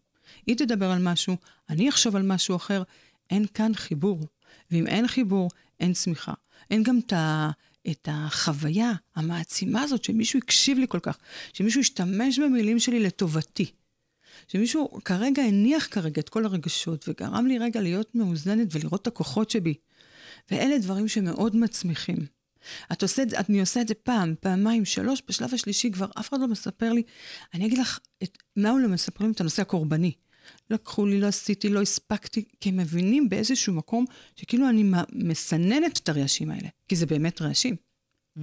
היא 0.46 0.56
תדבר 0.56 0.90
על 0.90 1.02
משהו, 1.02 1.36
אני 1.70 1.88
אחשוב 1.88 2.16
על 2.16 2.22
משהו 2.22 2.56
אחר, 2.56 2.82
אין 3.30 3.46
כאן 3.54 3.74
חיבור. 3.74 4.26
ואם 4.70 4.86
אין 4.86 5.08
חיבור, 5.08 5.50
אין 5.80 5.92
צמיחה. 5.92 6.32
אין 6.70 6.82
גם 6.82 6.98
את 6.98 7.12
ה... 7.12 7.50
את 7.90 8.08
החוויה 8.12 8.92
המעצימה 9.16 9.82
הזאת 9.82 10.04
שמישהו 10.04 10.38
הקשיב 10.38 10.78
לי 10.78 10.86
כל 10.88 10.98
כך, 11.02 11.18
שמישהו 11.52 11.80
השתמש 11.80 12.38
במילים 12.38 12.78
שלי 12.78 13.00
לטובתי. 13.00 13.70
שמישהו 14.48 14.98
כרגע 15.04 15.42
הניח 15.42 15.88
כרגע 15.90 16.20
את 16.20 16.28
כל 16.28 16.44
הרגשות 16.44 17.08
וגרם 17.08 17.46
לי 17.46 17.58
רגע 17.58 17.80
להיות 17.80 18.14
מאוזנת 18.14 18.68
ולראות 18.70 19.02
את 19.02 19.06
הכוחות 19.06 19.50
שבי. 19.50 19.74
ואלה 20.50 20.78
דברים 20.78 21.08
שמאוד 21.08 21.56
מצמיחים. 21.56 22.26
את 22.92 23.02
עושה, 23.02 23.22
אני 23.48 23.60
עושה 23.60 23.80
את 23.80 23.88
זה 23.88 23.94
פעם, 23.94 24.34
פעמיים, 24.40 24.84
שלוש, 24.84 25.22
בשלב 25.28 25.54
השלישי 25.54 25.90
כבר 25.90 26.06
אף 26.18 26.28
אחד 26.28 26.40
לא 26.40 26.48
מספר 26.48 26.92
לי. 26.92 27.02
אני 27.54 27.66
אגיד 27.66 27.78
לך, 27.78 27.98
את, 28.22 28.38
מה 28.56 28.70
הוא 28.70 28.80
לא 28.80 28.88
מספרים 28.88 29.32
את 29.32 29.40
הנושא 29.40 29.62
הקורבני. 29.62 30.12
לקחו 30.70 31.06
לי, 31.06 31.20
לא 31.20 31.26
עשיתי, 31.26 31.68
לא 31.68 31.82
הספקתי, 31.82 32.44
כי 32.60 32.68
הם 32.68 32.76
מבינים 32.76 33.28
באיזשהו 33.28 33.72
מקום 33.72 34.04
שכאילו 34.36 34.68
אני 34.68 34.84
מסננת 35.12 35.98
את 35.98 36.08
הרעשים 36.08 36.50
האלה, 36.50 36.68
כי 36.88 36.96
זה 36.96 37.06
באמת 37.06 37.42
רעשים. 37.42 37.76
Mm-hmm. 38.38 38.40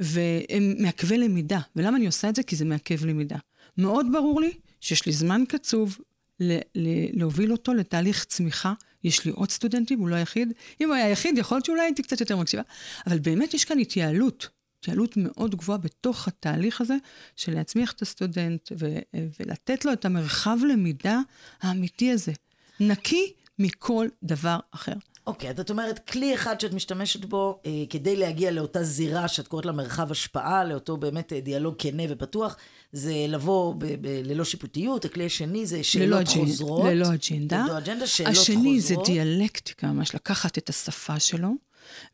והם 0.00 0.74
מעכבי 0.78 1.18
למידה. 1.18 1.60
ולמה 1.76 1.96
אני 1.96 2.06
עושה 2.06 2.28
את 2.28 2.36
זה? 2.36 2.42
כי 2.42 2.56
זה 2.56 2.64
מעכב 2.64 3.04
למידה. 3.04 3.36
מאוד 3.78 4.06
ברור 4.12 4.40
לי 4.40 4.52
שיש 4.84 5.06
לי 5.06 5.12
זמן 5.12 5.44
קצוב 5.48 5.98
ל- 6.40 6.58
ל- 6.74 7.20
להוביל 7.20 7.52
אותו 7.52 7.74
לתהליך 7.74 8.24
צמיחה. 8.24 8.72
יש 9.04 9.24
לי 9.24 9.30
עוד 9.30 9.50
סטודנטים, 9.50 9.98
הוא 9.98 10.08
לא 10.08 10.14
היחיד. 10.14 10.52
אם 10.80 10.88
הוא 10.88 10.94
היה 10.94 11.10
יחיד, 11.10 11.38
יכול 11.38 11.56
להיות 11.56 11.64
שאולי 11.64 11.82
הייתי 11.82 12.02
קצת 12.02 12.20
יותר 12.20 12.36
מקשיבה. 12.36 12.62
אבל 13.06 13.18
באמת 13.18 13.54
יש 13.54 13.64
כאן 13.64 13.78
התייעלות, 13.78 14.48
התייעלות 14.78 15.16
מאוד 15.16 15.54
גבוהה 15.54 15.78
בתוך 15.78 16.28
התהליך 16.28 16.80
הזה 16.80 16.96
של 17.36 17.54
להצמיח 17.54 17.92
את 17.92 18.02
הסטודנט 18.02 18.72
ו- 18.78 18.98
ולתת 19.40 19.84
לו 19.84 19.92
את 19.92 20.04
המרחב 20.04 20.58
למידה 20.68 21.20
האמיתי 21.62 22.10
הזה. 22.10 22.32
נקי 22.80 23.32
מכל 23.58 24.08
דבר 24.22 24.58
אחר. 24.70 24.94
אוקיי, 25.26 25.50
אז 25.50 25.60
את 25.60 25.70
אומרת, 25.70 25.98
כלי 25.98 26.34
אחד 26.34 26.60
שאת 26.60 26.72
משתמשת 26.72 27.24
בו 27.24 27.60
אה, 27.66 27.70
כדי 27.90 28.16
להגיע 28.16 28.50
לאותה 28.50 28.82
זירה 28.82 29.28
שאת 29.28 29.48
קוראת 29.48 29.66
לה 29.66 29.72
מרחב 29.72 30.10
השפעה, 30.10 30.64
לאותו 30.64 30.96
באמת 30.96 31.32
אה, 31.32 31.40
דיאלוג 31.40 31.74
כנה 31.78 32.02
ופתוח, 32.08 32.56
זה 32.96 33.14
לבוא 33.28 33.74
ב- 33.74 33.84
ב- 33.84 34.20
ללא 34.24 34.44
שיפוטיות, 34.44 35.04
הכלי 35.04 35.26
השני 35.26 35.66
זה 35.66 35.76
ללא 35.76 35.82
שאלות 35.82 36.26
אג'נ- 36.28 36.34
חוזרות. 36.34 36.84
ללא 36.84 37.06
אג'נדה. 37.14 37.64
ללא 37.68 37.78
אג'נדה, 37.78 38.06
שאלות 38.06 38.32
השני 38.32 38.56
חוזרות. 38.80 39.06
זה 39.06 39.12
דיאלקטיקה, 39.12 39.86
ממש 39.92 40.14
לקחת 40.14 40.58
את 40.58 40.68
השפה 40.68 41.20
שלו. 41.20 41.50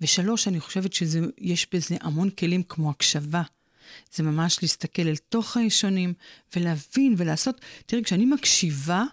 ושלוש, 0.01 0.49
אני 0.49 0.61
חושבת 0.61 0.93
שיש 0.93 1.66
בזה 1.75 1.97
המון 2.01 2.31
כלים 2.31 2.62
כמו 2.62 2.90
הקשבה. 2.90 3.43
זה 4.14 4.23
ממש 4.23 4.59
להסתכל 4.62 5.03
אל 5.03 5.16
תוך 5.16 5.57
הישונים 5.57 6.14
ולהבין 6.57 7.14
ולעשות. 7.19 7.61
תראי, 7.87 8.05
כשאני 8.05 8.25
מקשיבה, 8.25 9.05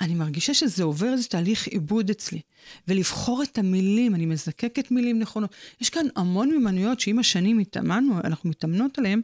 אני 0.00 0.14
מרגישה 0.14 0.54
שזה 0.54 0.84
עובר 0.84 1.12
איזה 1.12 1.28
תהליך 1.28 1.66
עיבוד 1.66 2.10
אצלי. 2.10 2.40
ולבחור 2.88 3.42
את 3.42 3.58
המילים, 3.58 4.14
אני 4.14 4.26
מזקקת 4.26 4.90
מילים 4.90 5.18
נכונות. 5.18 5.54
יש 5.80 5.90
כאן 5.90 6.06
המון 6.16 6.50
מימנויות 6.50 7.00
שעם 7.00 7.18
השנים 7.18 7.58
התאמנו, 7.58 8.20
אנחנו 8.24 8.50
מתאמנות 8.50 8.98
עליהן 8.98 9.20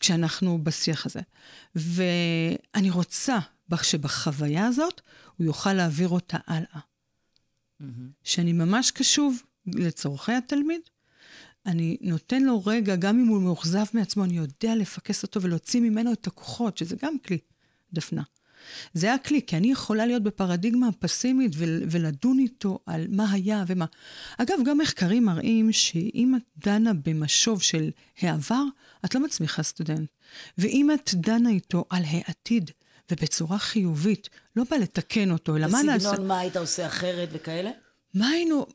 כשאנחנו 0.00 0.64
בשיח 0.64 1.06
הזה. 1.06 1.20
ואני 1.74 2.90
רוצה 2.90 3.38
שבחוויה 3.82 4.66
הזאת 4.66 5.00
הוא 5.36 5.44
יוכל 5.44 5.72
להעביר 5.72 6.08
אותה 6.08 6.38
הלאה. 6.46 6.80
שאני 8.24 8.52
ממש 8.52 8.90
קשוב 8.90 9.42
לצורכי 9.66 10.32
התלמיד. 10.32 10.80
אני 11.66 11.96
נותן 12.00 12.42
לו 12.42 12.62
רגע, 12.66 12.96
גם 12.96 13.20
אם 13.20 13.26
הוא 13.26 13.42
מאוכזב 13.42 13.84
מעצמו, 13.92 14.24
אני 14.24 14.36
יודע 14.36 14.76
לפקס 14.76 15.22
אותו 15.22 15.42
ולהוציא 15.42 15.80
ממנו 15.80 16.12
את 16.12 16.26
הכוחות, 16.26 16.78
שזה 16.78 16.96
גם 17.02 17.18
כלי, 17.18 17.38
דפנה. 17.92 18.22
זה 18.94 19.14
הכלי, 19.14 19.42
כי 19.46 19.56
אני 19.56 19.72
יכולה 19.72 20.06
להיות 20.06 20.22
בפרדיגמה 20.22 20.88
פסימית 20.98 21.52
ול- 21.56 21.82
ולדון 21.90 22.38
איתו 22.38 22.78
על 22.86 23.06
מה 23.08 23.32
היה 23.32 23.64
ומה. 23.66 23.84
אגב, 24.38 24.58
גם 24.64 24.78
מחקרים 24.78 25.24
מראים 25.24 25.72
שאם 25.72 26.34
את 26.36 26.64
דנה 26.64 26.92
במשוב 27.04 27.62
של 27.62 27.90
העבר, 28.20 28.62
את 29.04 29.14
לא 29.14 29.20
מצמיחה 29.24 29.62
סטודנט. 29.62 30.08
ואם 30.58 30.90
את 30.90 31.10
דנה 31.14 31.50
איתו 31.50 31.84
על 31.90 32.02
העתיד, 32.06 32.70
ובצורה 33.10 33.58
חיובית, 33.58 34.28
לא 34.56 34.64
בא 34.70 34.76
לתקן 34.76 35.30
אותו, 35.30 35.56
אלא 35.56 35.66
מה 35.66 35.82
נעשה... 35.82 36.10
בסגנון 36.10 36.28
מה 36.28 36.38
היית 36.38 36.56
עושה 36.56 36.86
אחרת 36.86 37.28
וכאלה? 37.32 37.70
מה 38.14 38.28
היינו, 38.28 38.66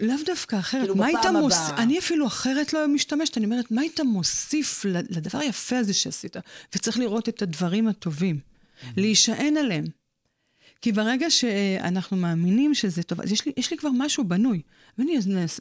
לאו 0.00 0.16
דווקא 0.26 0.58
אחרת, 0.58 0.80
כאילו, 0.80 0.96
מה 0.96 1.06
היית 1.06 1.18
בפעם 1.20 1.36
מוס... 1.36 1.54
הבאה. 1.54 1.82
אני 1.82 1.98
אפילו 1.98 2.26
אחרת 2.26 2.72
לא 2.72 2.88
משתמשת, 2.88 3.38
אני 3.38 3.44
אומרת, 3.44 3.70
מה 3.70 3.80
היית 3.80 4.00
מוסיף 4.00 4.84
לדבר 4.84 5.38
היפה 5.38 5.78
הזה 5.78 5.94
שעשית? 5.94 6.36
וצריך 6.74 6.98
לראות 6.98 7.28
את 7.28 7.42
הדברים 7.42 7.88
הטובים, 7.88 8.38
להישען 8.96 9.56
עליהם. 9.56 9.84
כי 10.80 10.92
ברגע 10.92 11.30
שאנחנו 11.30 12.16
מאמינים 12.16 12.74
שזה 12.74 13.02
טוב, 13.02 13.20
אז 13.20 13.32
יש 13.32 13.46
לי, 13.46 13.52
יש 13.56 13.70
לי 13.70 13.76
כבר 13.76 13.90
משהו 13.90 14.24
בנוי. 14.24 14.62
ואני 14.98 15.18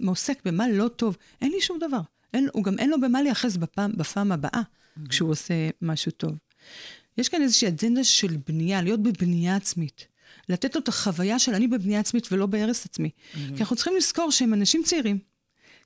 עוסק 0.07 0.41
במה 0.45 0.69
לא 0.69 0.88
טוב, 0.88 1.17
אין 1.41 1.51
לי 1.51 1.62
שום 1.62 1.79
דבר. 1.79 2.01
אין, 2.34 2.49
הוא 2.53 2.63
גם 2.63 2.79
אין 2.79 2.89
לו 2.89 3.01
במה 3.01 3.21
להיאחז 3.21 3.57
בפעם, 3.57 3.91
בפעם 3.97 4.31
הבאה, 4.31 4.62
כשהוא 5.10 5.29
עושה 5.29 5.53
משהו 5.81 6.12
טוב. 6.12 6.38
יש 7.17 7.29
כאן 7.29 7.41
איזושהי 7.41 7.67
אג'נדה 7.67 8.03
של 8.03 8.38
בנייה, 8.47 8.81
להיות 8.81 9.03
בבנייה 9.03 9.55
עצמית. 9.55 10.07
לתת 10.49 10.75
לו 10.75 10.81
את 10.81 10.88
החוויה 10.88 11.39
של 11.39 11.53
אני 11.53 11.67
בבנייה 11.67 11.99
עצמית 11.99 12.31
ולא 12.31 12.45
בהרס 12.45 12.86
עצמי. 12.86 13.10
Mm-hmm. 13.10 13.38
כי 13.55 13.60
אנחנו 13.60 13.75
צריכים 13.75 13.93
לזכור 13.97 14.31
שהם 14.31 14.53
אנשים 14.53 14.84
צעירים, 14.84 15.17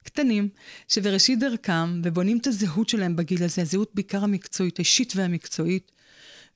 קטנים, 0.04 0.50
שבראשית 0.88 1.40
דרכם, 1.40 2.02
ובונים 2.04 2.38
את 2.38 2.48
הזהות 2.48 2.90
שלהם 2.90 3.16
בגיל 3.16 3.44
הזה, 3.44 3.62
הזהות 3.62 3.92
בעיקר 3.94 4.24
המקצועית, 4.24 4.80
האישית 4.80 5.14
והמקצועית. 5.16 5.92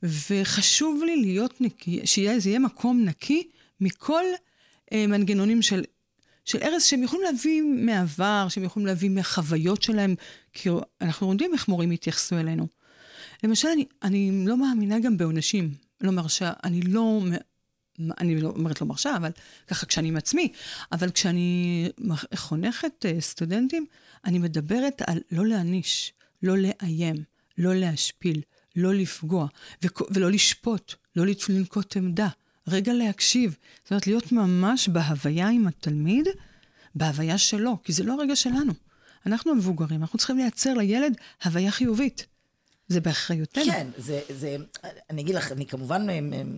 וחשוב 0.04 1.04
לי 1.04 1.16
להיות 1.16 1.62
נקי, 1.62 2.02
שזה 2.06 2.50
יהיה 2.50 2.60
מקום 2.60 3.06
נקי 3.06 3.48
מכל 3.82 4.24
אה, 4.94 5.08
מנגנונים 5.08 5.62
של, 5.62 5.84
של 6.46 6.58
ארז 6.62 6.84
שהם 6.84 7.04
יכולים 7.04 7.26
להביא 7.26 7.62
מהעבר, 7.62 8.48
שהם 8.50 8.64
יכולים 8.64 8.88
להביא 8.88 9.10
מהחוויות 9.10 9.84
שלהם, 9.84 10.16
כי 10.54 10.70
אנחנו 11.02 11.32
יודעים 11.32 11.54
איך 11.54 11.68
מורים 11.68 11.92
יתייחסו 11.92 12.38
אלינו. 12.38 12.68
למשל, 13.44 13.68
אני, 13.68 13.86
אני 14.04 14.46
לא 14.46 14.58
מאמינה 14.58 15.00
גם 15.00 15.18
בעונשים, 15.18 15.74
לא 16.02 16.12
מרשה, 16.12 16.52
אני 16.64 16.82
לא, 16.82 17.22
אני 18.20 18.42
לא 18.42 18.50
אומרת 18.50 18.82
לא 18.82 18.88
מרשה, 18.88 19.16
אבל 19.16 19.32
ככה 19.68 19.86
כשאני 19.86 20.08
עם 20.08 20.18
עצמי, 20.18 20.52
אבל 20.92 21.12
כשאני 21.12 21.90
חונכת 22.36 23.06
אה, 23.06 23.22
סטודנטים, 23.22 23.86
אני 24.26 24.40
מדברת 24.40 25.02
על 25.08 25.20
לא 25.32 25.46
להעניש, 25.46 26.14
לא 26.44 26.58
לאיים, 26.58 27.16
לא 27.58 27.76
להשפיל, 27.76 28.42
לא 28.80 28.94
לפגוע, 28.94 29.48
ולא 30.12 30.32
לשפוט, 30.32 30.94
לא 31.16 31.26
לנקוט 31.50 31.98
עמדה, 31.98 32.28
רגע 32.68 32.94
להקשיב. 32.94 33.56
זאת 33.84 33.92
אומרת, 33.92 34.08
להיות 34.08 34.32
ממש 34.32 34.90
בהוויה 34.90 35.48
עם 35.50 35.68
התלמיד, 35.68 36.28
בהוויה 36.96 37.38
שלו, 37.38 37.78
כי 37.84 37.94
זה 37.94 38.04
לא 38.04 38.14
הרגע 38.14 38.36
שלנו. 38.36 38.74
אנחנו 39.26 39.52
המבוגרים, 39.52 40.02
אנחנו 40.02 40.18
צריכים 40.18 40.38
לייצר 40.38 40.74
לילד 40.74 41.14
הוויה 41.46 41.72
חיובית. 41.72 42.26
זה 42.88 43.02
באחריותנו. 43.02 43.64
כן, 43.66 43.88
זה, 43.98 44.22
זה, 44.30 44.58
אני 45.10 45.22
אגיד 45.22 45.36
לך, 45.36 45.52
אני 45.52 45.66
כמובן... 45.66 46.08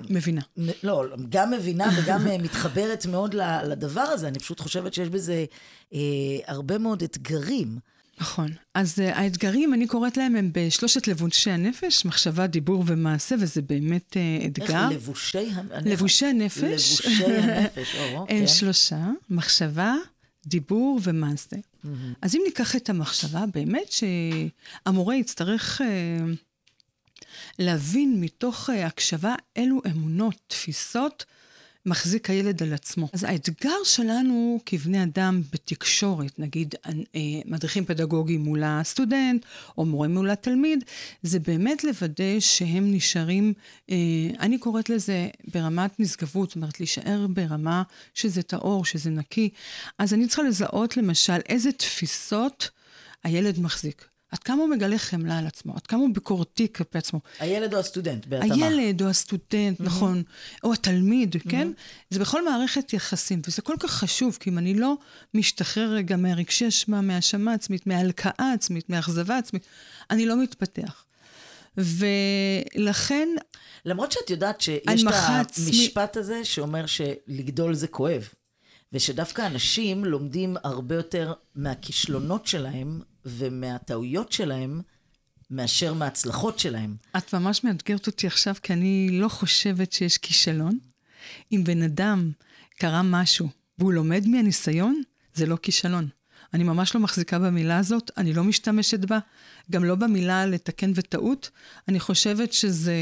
מבינה. 0.09 0.41
לא, 0.83 1.05
גם 1.29 1.51
מבינה 1.51 1.89
וגם 1.97 2.25
מתחברת 2.43 3.05
מאוד 3.05 3.35
לדבר 3.63 4.01
הזה, 4.01 4.27
אני 4.27 4.39
פשוט 4.39 4.59
חושבת 4.59 4.93
שיש 4.93 5.09
בזה 5.09 5.45
אה, 5.93 5.99
הרבה 6.47 6.77
מאוד 6.77 7.03
אתגרים. 7.03 7.79
נכון. 8.21 8.51
אז 8.73 8.99
uh, 8.99 9.01
האתגרים, 9.01 9.73
אני 9.73 9.87
קוראת 9.87 10.17
להם, 10.17 10.35
הם 10.35 10.49
בשלושת 10.53 11.07
לבושי 11.07 11.51
הנפש, 11.51 12.05
מחשבה, 12.05 12.47
דיבור 12.47 12.83
ומעשה, 12.87 13.35
וזה 13.39 13.61
באמת 13.61 14.13
uh, 14.13 14.45
אתגר. 14.47 14.65
איך 14.65 14.91
לבושי 14.91 15.37
הנפש? 15.37 15.85
לבושי 15.85 16.25
הנפש. 16.25 16.63
לבושי 17.05 17.25
הנפש, 17.25 17.95
או, 17.95 18.25
כן. 18.27 18.35
הם 18.35 18.47
שלושה, 18.47 19.07
מחשבה, 19.29 19.95
דיבור 20.45 20.99
ומעשה. 21.03 21.55
Mm-hmm. 21.55 21.87
אז 22.21 22.35
אם 22.35 22.41
ניקח 22.45 22.75
את 22.75 22.89
המחשבה, 22.89 23.43
באמת 23.53 23.91
שהמורה 23.91 25.15
יצטרך 25.15 25.81
uh, 25.81 25.83
להבין 27.59 28.21
מתוך 28.21 28.69
uh, 28.69 28.73
הקשבה 28.73 29.35
אילו 29.55 29.81
אמונות, 29.91 30.35
תפיסות, 30.47 31.25
מחזיק 31.85 32.29
הילד 32.29 32.63
על 32.63 32.73
עצמו. 32.73 33.09
אז 33.13 33.23
האתגר 33.23 33.83
שלנו 33.83 34.59
כבני 34.65 35.03
אדם 35.03 35.41
בתקשורת, 35.53 36.39
נגיד 36.39 36.75
מדריכים 37.45 37.85
פדגוגיים 37.85 38.41
מול 38.41 38.63
הסטודנט, 38.65 39.45
או 39.77 39.85
מורה 39.85 40.07
מול 40.07 40.29
התלמיד, 40.29 40.83
זה 41.23 41.39
באמת 41.39 41.83
לוודא 41.83 42.39
שהם 42.39 42.91
נשארים, 42.91 43.53
אני 44.39 44.57
קוראת 44.57 44.89
לזה 44.89 45.27
ברמת 45.53 45.99
נשגבות, 45.99 46.49
זאת 46.49 46.55
אומרת, 46.55 46.79
להישאר 46.79 47.27
ברמה 47.29 47.83
שזה 48.13 48.41
טהור, 48.41 48.85
שזה 48.85 49.09
נקי. 49.09 49.49
אז 49.97 50.13
אני 50.13 50.27
צריכה 50.27 50.43
לזהות 50.43 50.97
למשל 50.97 51.39
איזה 51.49 51.71
תפיסות 51.71 52.69
הילד 53.23 53.59
מחזיק. 53.59 54.10
עד 54.31 54.39
כמה 54.39 54.61
הוא 54.61 54.69
מגלה 54.69 54.97
חמלה 54.97 55.37
על 55.37 55.47
עצמו, 55.47 55.73
עד 55.75 55.87
כמה 55.87 55.99
הוא 55.99 56.09
ביקורתי 56.13 56.73
כלפי 56.73 56.97
עצמו. 56.97 57.19
הילד 57.39 57.73
או 57.73 57.79
הסטודנט, 57.79 58.25
בהתאמה. 58.25 58.65
הילד 58.65 59.01
או 59.01 59.07
הסטודנט, 59.07 59.79
mm-hmm. 59.79 59.83
נכון, 59.83 60.23
או 60.63 60.73
התלמיד, 60.73 61.35
mm-hmm. 61.35 61.49
כן? 61.49 61.71
זה 62.09 62.19
בכל 62.19 62.45
מערכת 62.45 62.93
יחסים, 62.93 63.41
וזה 63.47 63.61
כל 63.61 63.75
כך 63.79 63.91
חשוב, 63.91 64.37
כי 64.39 64.49
אם 64.49 64.57
אני 64.57 64.73
לא 64.73 64.97
משתחרר 65.33 65.89
רגע 65.89 66.15
מהרגשי 66.15 66.67
אשמה, 66.67 67.01
מהאשמה 67.01 67.53
עצמית, 67.53 67.87
מההלקאה 67.87 68.53
עצמית, 68.53 68.89
מהאכזבה 68.89 69.37
עצמית, 69.37 69.65
אני 70.11 70.25
לא 70.25 70.41
מתפתח. 70.43 71.05
ולכן... 71.77 73.29
למרות 73.85 74.11
שאת 74.11 74.29
יודעת 74.29 74.61
שיש 74.61 75.03
את 75.03 75.57
המשפט 75.57 76.17
מ... 76.17 76.19
הזה 76.19 76.45
שאומר 76.45 76.85
שלגדול 76.85 77.73
זה 77.73 77.87
כואב. 77.87 78.29
ושדווקא 78.93 79.47
אנשים 79.47 80.05
לומדים 80.05 80.57
הרבה 80.63 80.95
יותר 80.95 81.33
מהכישלונות 81.55 82.47
שלהם 82.47 83.01
ומהטעויות 83.25 84.31
שלהם, 84.31 84.81
מאשר 85.51 85.93
מההצלחות 85.93 86.59
שלהם. 86.59 86.95
את 87.17 87.35
ממש 87.35 87.63
מאתגרת 87.63 88.07
אותי 88.07 88.27
עכשיו, 88.27 88.55
כי 88.63 88.73
אני 88.73 89.09
לא 89.11 89.27
חושבת 89.27 89.91
שיש 89.91 90.17
כישלון. 90.17 90.79
אם 91.51 91.63
בן 91.65 91.81
אדם 91.81 92.31
קרה 92.79 93.01
משהו 93.03 93.49
והוא 93.79 93.93
לומד 93.93 94.27
מהניסיון, 94.27 95.01
זה 95.33 95.45
לא 95.45 95.55
כישלון. 95.55 96.07
אני 96.53 96.63
ממש 96.63 96.95
לא 96.95 97.01
מחזיקה 97.01 97.39
במילה 97.39 97.77
הזאת, 97.77 98.11
אני 98.17 98.33
לא 98.33 98.43
משתמשת 98.43 98.99
בה, 98.99 99.19
גם 99.71 99.83
לא 99.83 99.95
במילה 99.95 100.45
לתקן 100.45 100.91
וטעות. 100.95 101.49
אני 101.87 101.99
חושבת 101.99 102.53
שזה, 102.53 102.95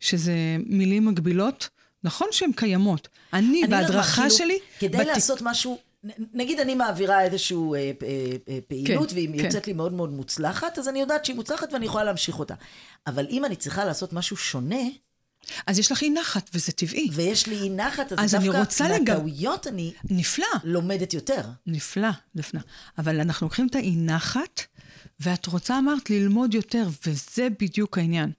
שזה 0.00 0.56
מילים 0.66 1.06
מגבילות. 1.06 1.68
נכון 2.06 2.28
שהן 2.30 2.52
קיימות. 2.52 3.08
אני, 3.32 3.64
אני 3.64 3.70
בהדרכה 3.70 4.22
כאילו, 4.22 4.30
שלי... 4.30 4.58
כדי 4.78 4.98
בת... 4.98 5.06
לעשות 5.06 5.42
משהו, 5.42 5.78
נגיד 6.34 6.60
אני 6.60 6.74
מעבירה 6.74 7.22
איזושהי 7.22 7.56
אה, 7.56 7.74
אה, 7.74 7.90
אה, 8.48 8.58
פעילות, 8.68 9.08
כן, 9.08 9.14
והיא 9.14 9.28
כן. 9.38 9.44
יוצאת 9.44 9.66
לי 9.66 9.72
מאוד 9.72 9.92
מאוד 9.92 10.12
מוצלחת, 10.12 10.78
אז 10.78 10.88
אני 10.88 11.00
יודעת 11.00 11.24
שהיא 11.24 11.36
מוצלחת 11.36 11.72
ואני 11.72 11.86
יכולה 11.86 12.04
להמשיך 12.04 12.38
אותה. 12.38 12.54
אבל 13.06 13.26
אם 13.30 13.44
אני 13.44 13.56
צריכה 13.56 13.84
לעשות 13.84 14.12
משהו 14.12 14.36
שונה... 14.36 14.82
אז 15.66 15.78
יש 15.78 15.92
לך 15.92 16.02
אי 16.02 16.10
נחת, 16.10 16.50
וזה 16.54 16.72
טבעי. 16.72 17.08
ויש 17.12 17.46
לי 17.46 17.56
אי 17.56 17.70
נחת, 17.70 18.12
אז, 18.12 18.18
אז 18.34 18.34
דווקא 18.34 18.88
מהטעויות 18.88 19.66
אני... 19.66 19.92
נפלא. 20.10 20.46
לומדת 20.64 21.14
יותר. 21.14 21.42
נפלא, 21.66 22.08
נפלא. 22.34 22.60
אבל 22.98 23.20
אנחנו 23.20 23.46
לוקחים 23.46 23.66
את 23.66 23.74
האי 23.74 23.96
נחת, 23.96 24.62
ואת 25.20 25.46
רוצה, 25.46 25.78
אמרת, 25.78 26.10
ללמוד 26.10 26.54
יותר, 26.54 26.88
וזה 27.06 27.48
בדיוק 27.60 27.98
העניין. 27.98 28.30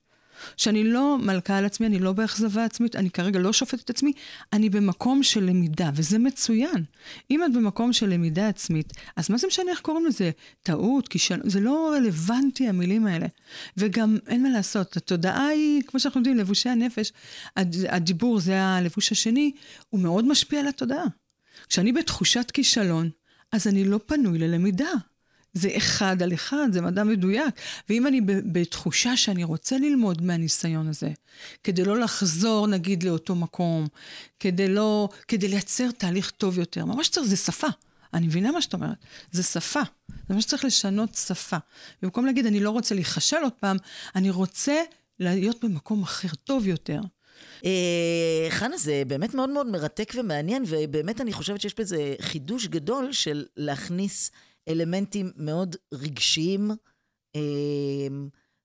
שאני 0.58 0.84
לא 0.84 1.17
מלכה 1.17 1.58
על 1.58 1.65
עצמי, 1.65 1.88
אני 1.88 2.00
לא 2.00 2.13
באכזבה 2.13 2.65
עצמית, 2.65 2.95
אני 2.95 3.10
כרגע 3.10 3.39
לא 3.39 3.54
שופטת 3.54 3.84
את 3.84 3.89
עצמי, 3.89 4.12
אני 4.54 4.69
במקום 4.69 5.23
של 5.23 5.43
למידה, 5.43 5.89
וזה 5.93 6.19
מצוין. 6.19 6.84
אם 7.32 7.43
את 7.43 7.54
במקום 7.54 7.93
של 7.93 8.10
למידה 8.10 8.47
עצמית, 8.47 8.93
אז 9.15 9.32
מה 9.32 9.38
זה 9.38 9.47
משנה 9.47 9.71
איך 9.71 9.80
קוראים 9.82 10.06
לזה? 10.06 10.32
טעות, 10.63 11.08
כישלון, 11.08 11.50
זה 11.50 11.60
לא 11.60 11.93
רלוונטי 11.95 12.67
המילים 12.67 13.08
האלה. 13.08 13.28
וגם 13.78 14.17
אין 14.28 14.43
מה 14.43 14.50
לעשות, 14.50 14.97
התודעה 14.97 15.47
היא, 15.47 15.82
כמו 15.88 16.00
שאנחנו 16.00 16.19
יודעים, 16.19 16.38
לבושי 16.38 16.69
הנפש, 16.69 17.12
הדיבור 17.89 18.39
זה 18.39 18.63
הלבוש 18.63 19.12
השני, 19.12 19.52
הוא 19.89 20.00
מאוד 20.02 20.26
משפיע 20.28 20.60
על 20.60 20.67
התודעה. 20.67 21.06
כשאני 21.69 21.91
בתחושת 21.91 22.52
כישלון, 22.52 23.10
אז 23.52 23.67
אני 23.67 23.86
לא 23.86 24.00
פנוי 24.06 24.38
ללמידה. 24.38 24.91
זה 25.58 25.70
אחד 25.78 26.22
על 26.22 26.34
אחד, 26.34 26.67
זה 26.72 26.82
מדע 26.82 27.04
מדויק. 27.04 27.56
ואם 27.89 28.08
אני 28.08 28.22
בתחושה 28.26 29.17
שאני 29.17 29.43
רוצה 29.43 29.78
ללמוד 29.78 30.22
מהניסיון 30.22 30.88
הזה, 30.88 31.10
כדי 31.63 31.84
לא 31.84 32.00
לחזור 32.00 32.67
נגיד 32.67 33.04
לאותו 33.04 33.36
מקום, 33.36 33.88
כדי 34.39 34.67
לא, 34.67 35.10
כדי 35.28 35.48
לייצר 35.48 35.91
תהליך 35.91 36.32
טוב 36.32 36.58
יותר, 36.58 36.86
ממש 36.86 37.10
צריך, 37.10 37.28
זה 37.28 37.38
שפה. 37.38 37.67
אני 38.13 38.28
מבינה 38.28 38.52
מה 38.52 38.62
שאת 38.62 38.74
אומרת, 38.74 38.98
זה 39.32 39.43
שפה. 39.43 39.82
זה 40.30 40.36
מה 40.36 40.41
שצריך 40.41 40.65
לשנות 40.65 41.15
שפה. 41.15 41.58
במקום 42.02 42.26
להגיד, 42.26 42.46
אני 42.46 42.60
לא 42.60 42.70
רוצה 42.70 42.96
להיכשל 42.96 43.43
עוד 43.43 43.54
פעם, 43.60 43.78
אני 44.15 44.30
רוצה 44.30 44.82
להיות 45.20 45.65
במקום 45.65 46.04
אחר, 46.04 46.28
טוב 46.43 46.67
יותר. 46.67 47.02
אה, 47.65 48.48
חנה, 48.50 48.78
זה 48.78 49.04
באמת 49.08 49.34
מאוד 49.34 49.50
מאוד 49.50 49.67
מרתק 49.67 50.13
ומעניין, 50.17 50.63
ובאמת 50.67 51.22
אני 51.22 51.34
חושבת 51.34 51.62
שיש 51.62 51.76
בזה 51.80 52.15
חידוש 52.22 52.67
גדול 52.67 53.12
של 53.12 53.46
להכניס 53.58 54.32
אלמנטים 54.67 55.32
מאוד 55.36 55.75
רגשיים, 55.93 56.71
אה, 57.36 57.41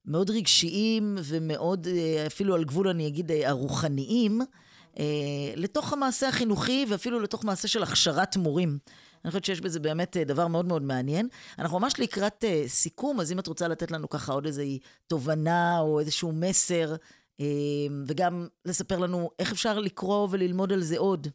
מאוד 0.04 0.30
רגשיים 0.30 1.18
ומאוד, 1.24 1.86
אה, 1.86 2.26
אפילו 2.26 2.54
על 2.54 2.64
גבול, 2.64 2.88
אני 2.88 3.06
אגיד, 3.06 3.30
הרוחניים, 3.44 4.40
לתוך 5.56 5.92
המעשה 5.92 6.28
החינוכי 6.28 6.86
ואפילו 6.88 7.20
לתוך 7.20 7.44
מעשה 7.44 7.68
של 7.68 7.82
הכשרת 7.82 8.36
מורים. 8.36 8.78
אני 9.24 9.30
חושבת 9.30 9.44
שיש 9.44 9.60
בזה 9.60 9.80
באמת 9.80 10.16
דבר 10.16 10.46
מאוד 10.46 10.64
מאוד 10.64 10.82
מעניין. 10.82 11.28
אנחנו 11.58 11.78
ממש 11.78 11.94
לקראת 11.98 12.44
סיכום, 12.66 13.20
אז 13.20 13.32
אם 13.32 13.38
את 13.38 13.46
רוצה 13.46 13.68
לתת 13.68 13.90
לנו 13.90 14.08
ככה 14.08 14.32
עוד 14.32 14.46
איזו 14.46 14.62
תובנה 15.06 15.80
או 15.80 16.00
איזשהו 16.00 16.32
מסר 16.32 16.94
אמ, 17.40 18.04
וגם 18.06 18.48
לספר 18.64 18.98
לנו 18.98 19.30
איך 19.38 19.52
אפשר 19.52 19.78
לקרוא 19.78 20.28
וללמוד 20.30 20.72
על 20.72 20.82
זה 20.82 20.98
עוד. 20.98 21.28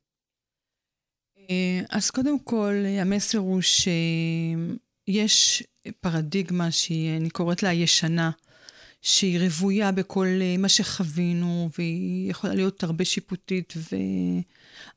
אה, 1.49 1.81
אז 1.89 2.10
קודם 2.10 2.39
כל, 2.39 2.73
המסר 3.01 3.38
הוא 3.38 3.62
שיש 3.62 5.63
פרדיגמה 6.01 6.71
שהיא, 6.71 7.17
אני 7.17 7.29
קוראת 7.29 7.63
לה 7.63 7.73
ישנה, 7.73 8.31
שהיא 9.01 9.39
רוויה 9.39 9.91
בכל 9.91 10.27
אה, 10.41 10.55
מה 10.57 10.69
שחווינו, 10.69 11.69
והיא 11.77 12.31
יכולה 12.31 12.53
להיות 12.53 12.83
הרבה 12.83 13.05
שיפוטית 13.05 13.73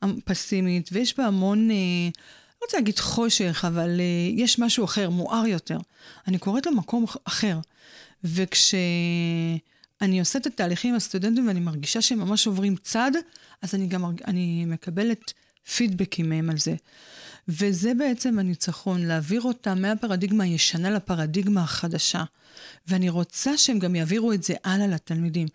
ופסימית, 0.03 0.89
ויש 0.93 1.19
בה 1.19 1.27
המון, 1.27 1.71
אה, 1.71 1.77
לא 2.61 2.67
רוצה 2.67 2.77
להגיד 2.77 2.99
חושך, 2.99 3.65
אבל 3.69 4.01
יש 4.37 4.59
משהו 4.59 4.85
אחר, 4.85 5.11
מואר 5.11 5.47
יותר. 5.47 5.79
אני 6.29 6.39
קוראת 6.39 6.67
לו 6.67 6.73
מקום 6.73 7.05
אחר. 7.25 7.59
וכש... 8.25 8.75
אני 10.03 10.21
עושה 10.21 10.39
את 10.39 10.47
התהליכים 10.47 10.91
עם 10.91 10.97
הסטודנטים 10.97 11.47
ואני 11.47 11.61
מרגישה 11.61 12.03
שהם 12.03 12.19
ממש 12.19 12.47
עוברים 12.47 12.77
צד, 12.77 13.11
אז 13.63 13.75
אני 13.75 13.87
גם 13.87 14.05
אני 14.27 14.65
מקבלת 14.65 15.33
פידבקים 15.77 16.29
מהם 16.29 16.51
על 16.51 16.59
זה. 16.59 16.75
וזה 17.49 17.95
בעצם 17.95 18.39
הניצחון, 18.39 19.07
להעביר 19.07 19.43
אותם 19.43 19.83
מהפרדיגמה 19.83 20.45
הישנה 20.45 20.91
לפרדיגמה 20.91 21.63
החדשה. 21.63 22.25
ואני 22.87 23.09
רוצה 23.09 23.59
שהם 23.59 23.79
גם 23.79 23.95
יעבירו 23.95 24.33
את 24.33 24.43
זה 24.43 24.55
הלאה 24.65 24.87
לתלמידים. 24.87 25.49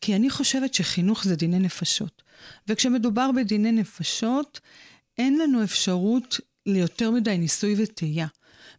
כי 0.00 0.16
אני 0.16 0.30
חושבת 0.30 0.74
שחינוך 0.74 1.24
זה 1.24 1.36
דיני 1.36 1.58
נפשות. 1.58 2.22
וכשמדובר 2.68 3.30
בדיני 3.36 3.72
נפשות, 3.72 4.60
אין 5.18 5.38
לנו 5.38 5.64
אפשרות 5.64 6.40
ליותר 6.66 7.10
מדי 7.10 7.38
ניסוי 7.38 7.74
וטעייה. 7.78 8.26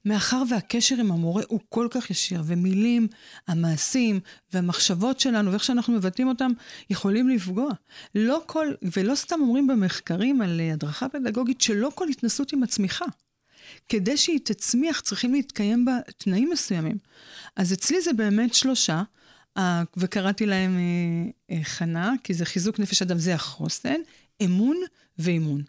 מאחר 0.08 0.43
והקשר 0.50 0.96
עם 0.96 1.12
המורה 1.12 1.43
הוא 1.48 1.60
כל 1.70 1.88
כך 1.91 2.10
ישיר, 2.10 2.41
ומילים, 2.46 3.08
המעשים 3.48 4.20
והמחשבות 4.54 5.20
שלנו 5.20 5.52
ואיך 5.52 5.63
שאנחנו 5.63 5.93
מבטאים 5.93 6.28
אותם 6.28 6.52
יכולים 6.89 7.30
לפגוע. 7.30 7.70
לא 8.15 8.41
כל, 8.46 8.67
ולא 8.98 9.15
סתם 9.15 9.41
אומרים 9.41 9.67
במחקרים 9.67 10.41
על 10.41 10.60
אה, 10.60 10.74
הדרכה 10.74 11.10
פדגוגית 11.10 11.62
שלא 11.62 11.91
כל 11.96 12.08
התנסות 12.10 12.52
היא 12.52 12.60
מצמיחה. 12.60 13.06
כדי 13.89 14.17
שהיא 14.17 14.39
תצמיח 14.43 15.00
צריכים 15.00 15.34
להתקיים 15.34 15.86
בה 15.86 15.98
תנאים 16.17 16.50
מסוימים. 16.50 16.98
אז 17.56 17.74
אצלי 17.74 18.02
זה 18.02 18.13
באמת 18.13 18.54
שלושה, 18.54 19.04
וקראתי 19.98 20.46
להם 20.46 20.78
אה, 20.78 21.56
אה, 21.56 21.63
חנה, 21.63 22.13
כי 22.24 22.34
זה 22.34 22.46
חיזוק 22.46 22.80
נפש 22.80 23.02
אדם, 23.02 23.17
זה 23.17 23.36
החוסן, 23.36 24.02
אמון 24.46 24.78
ואימון. 25.20 25.62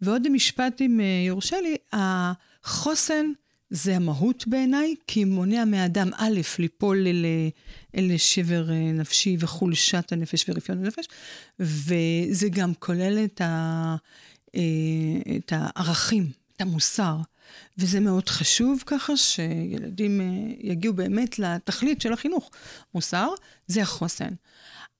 ועוד 0.00 0.28
משפט 0.28 0.80
אם 0.80 1.00
יורשה 1.26 1.56
לי, 1.60 1.76
החוסן 1.92 3.26
זה 3.70 3.96
המהות 3.96 4.46
בעיניי, 4.46 4.94
כי 5.06 5.24
מונע 5.24 5.64
מאדם 5.64 6.10
א', 6.16 6.40
ליפול 6.58 7.06
אל, 7.06 7.26
אל 7.96 8.16
שבר 8.16 8.70
אה, 8.70 8.92
נפשי 8.92 9.36
וחולשת 9.38 10.12
הנפש 10.12 10.48
ורפיון 10.48 10.78
הנפש, 10.78 11.06
וזה 11.60 12.48
גם 12.50 12.74
כולל 12.78 13.24
את, 13.24 13.40
ה, 13.40 13.96
אה, 14.54 14.60
את 15.36 15.52
הערכים, 15.56 16.30
את 16.56 16.60
המוסר. 16.60 17.16
וזה 17.78 18.00
מאוד 18.00 18.28
חשוב 18.28 18.82
ככה 18.86 19.16
שילדים 19.16 20.20
אה, 20.20 20.26
יגיעו 20.60 20.94
באמת 20.94 21.38
לתכלית 21.38 22.00
של 22.00 22.12
החינוך. 22.12 22.50
מוסר 22.94 23.28
זה 23.66 23.82
החוסן. 23.82 24.34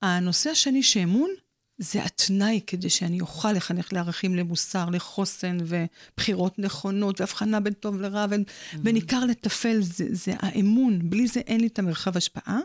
הנושא 0.03 0.51
השני 0.51 0.83
שאמון 0.83 1.31
זה 1.79 2.05
התנאי 2.05 2.61
כדי 2.67 2.91
שאני 2.91 3.21
אוכל 3.21 3.53
לחנך 3.53 3.93
לערכים, 3.93 4.35
למוסר, 4.35 4.91
לחוסן 4.91 5.59
ובחירות 5.67 6.59
נכונות 6.59 7.21
והבחנה 7.21 7.61
בין 7.61 7.73
טוב 7.73 8.01
לרע, 8.01 8.27
בין, 8.27 8.45
mm-hmm. 8.47 8.77
בין 8.77 8.95
עיקר 8.95 9.25
לטפל, 9.25 9.81
זה, 9.81 10.07
זה 10.11 10.33
האמון, 10.39 11.11
בלי 11.11 11.27
זה 11.27 11.41
אין 11.41 11.61
לי 11.61 11.67
את 11.67 11.79
המרחב 11.79 12.17
השפעה. 12.17 12.59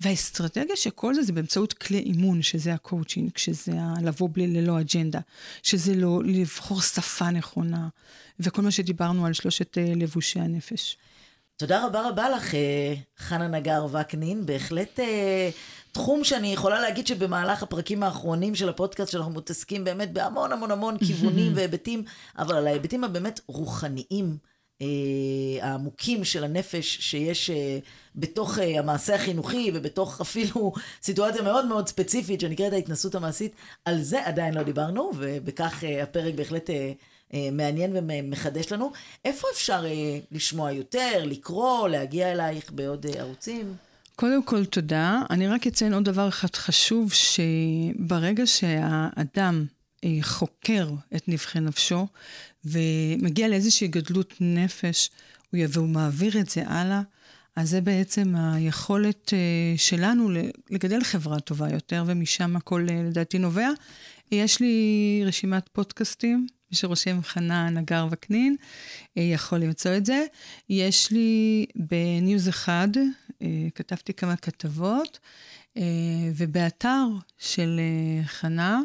והאסטרטגיה 0.00 0.76
של 0.76 0.90
כל 0.90 1.14
זה 1.14 1.22
זה 1.22 1.32
באמצעות 1.32 1.72
כלי 1.72 1.98
אימון, 1.98 2.42
שזה 2.42 2.74
הקואוצ'ינג, 2.74 3.30
שזה 3.36 3.72
לבוא 4.02 4.28
בלי, 4.32 4.46
ללא 4.46 4.80
אג'נדה, 4.80 5.20
שזה 5.62 5.94
לא 5.94 6.22
לבחור 6.24 6.80
שפה 6.80 7.30
נכונה, 7.30 7.88
וכל 8.40 8.62
מה 8.62 8.70
שדיברנו 8.70 9.26
על 9.26 9.32
שלושת 9.32 9.78
אה, 9.78 9.92
לבושי 9.96 10.40
הנפש. 10.40 10.96
תודה 11.58 11.86
רבה 11.86 12.08
רבה 12.08 12.30
לך, 12.30 12.54
אה, 12.54 12.94
חנה 13.18 13.48
נגר 13.48 13.86
וקנין. 13.92 14.46
בהחלט 14.46 15.00
אה, 15.00 15.50
תחום 15.92 16.24
שאני 16.24 16.52
יכולה 16.52 16.80
להגיד 16.80 17.06
שבמהלך 17.06 17.62
הפרקים 17.62 18.02
האחרונים 18.02 18.54
של 18.54 18.68
הפודקאסט 18.68 19.12
שאנחנו 19.12 19.32
מתעסקים 19.32 19.84
באמת 19.84 20.12
בהמון 20.12 20.52
המון 20.52 20.70
המון 20.70 20.98
כיוונים 20.98 21.52
והיבטים, 21.56 22.04
אבל 22.38 22.56
על 22.56 22.66
ההיבטים 22.66 23.04
הבאמת 23.04 23.40
רוחניים. 23.46 24.36
אה, 24.82 24.86
העמוקים 25.60 26.24
של 26.24 26.44
הנפש 26.44 26.98
שיש 27.00 27.50
בתוך 28.16 28.58
המעשה 28.58 29.14
החינוכי 29.14 29.70
ובתוך 29.74 30.20
אפילו 30.20 30.72
סיטואציה 31.02 31.42
מאוד 31.42 31.66
מאוד 31.66 31.88
ספציפית 31.88 32.40
שנקראת 32.40 32.72
ההתנסות 32.72 33.14
המעשית, 33.14 33.52
על 33.84 34.02
זה 34.02 34.26
עדיין 34.26 34.54
לא 34.54 34.62
דיברנו, 34.62 35.10
ובכך 35.16 35.84
הפרק 36.02 36.34
בהחלט 36.34 36.70
מעניין 37.52 37.90
ומחדש 37.94 38.72
לנו. 38.72 38.92
איפה 39.24 39.48
אפשר 39.54 39.84
אה, 39.86 40.18
לשמוע 40.32 40.72
יותר, 40.72 41.24
לקרוא, 41.24 41.88
להגיע 41.88 42.32
אלייך 42.32 42.72
בעוד 42.72 43.06
אה, 43.06 43.20
ערוצים? 43.20 43.74
קודם 44.16 44.42
כל, 44.42 44.64
תודה. 44.64 45.22
אני 45.30 45.48
רק 45.48 45.66
אציין 45.66 45.94
עוד 45.94 46.04
דבר 46.04 46.28
אחד 46.28 46.56
חשוב, 46.56 47.12
שברגע 47.12 48.46
שהאדם 48.46 49.64
חוקר 50.22 50.88
את 51.16 51.28
נבחי 51.28 51.60
נפשו 51.60 52.06
ומגיע 52.64 53.48
לאיזושהי 53.48 53.88
גדלות 53.88 54.34
נפש, 54.40 55.10
והוא 55.52 55.88
מעביר 55.88 56.40
את 56.40 56.48
זה 56.48 56.62
הלאה, 56.66 57.00
אז 57.56 57.70
זה 57.70 57.80
בעצם 57.80 58.34
היכולת 58.36 59.32
שלנו 59.76 60.30
לגדל 60.70 61.04
חברה 61.04 61.40
טובה 61.40 61.68
יותר, 61.70 62.04
ומשם 62.06 62.56
הכל 62.56 62.86
לדעתי 62.90 63.38
נובע. 63.38 63.68
יש 64.32 64.60
לי 64.60 65.22
רשימת 65.26 65.68
פודקאסטים 65.68 66.46
מי 66.70 66.76
שרושם 66.76 67.22
חנה 67.22 67.70
נגר 67.70 68.06
וקנין, 68.10 68.56
אה, 69.18 69.22
יכול 69.22 69.58
למצוא 69.58 69.96
את 69.96 70.06
זה. 70.06 70.24
יש 70.68 71.10
לי 71.10 71.66
בניוז 71.76 72.48
אחד, 72.48 72.88
אה, 73.42 73.68
כתבתי 73.74 74.14
כמה 74.14 74.36
כתבות, 74.36 75.18
אה, 75.76 75.82
ובאתר 76.36 77.06
של 77.38 77.80
חנה, 78.24 78.80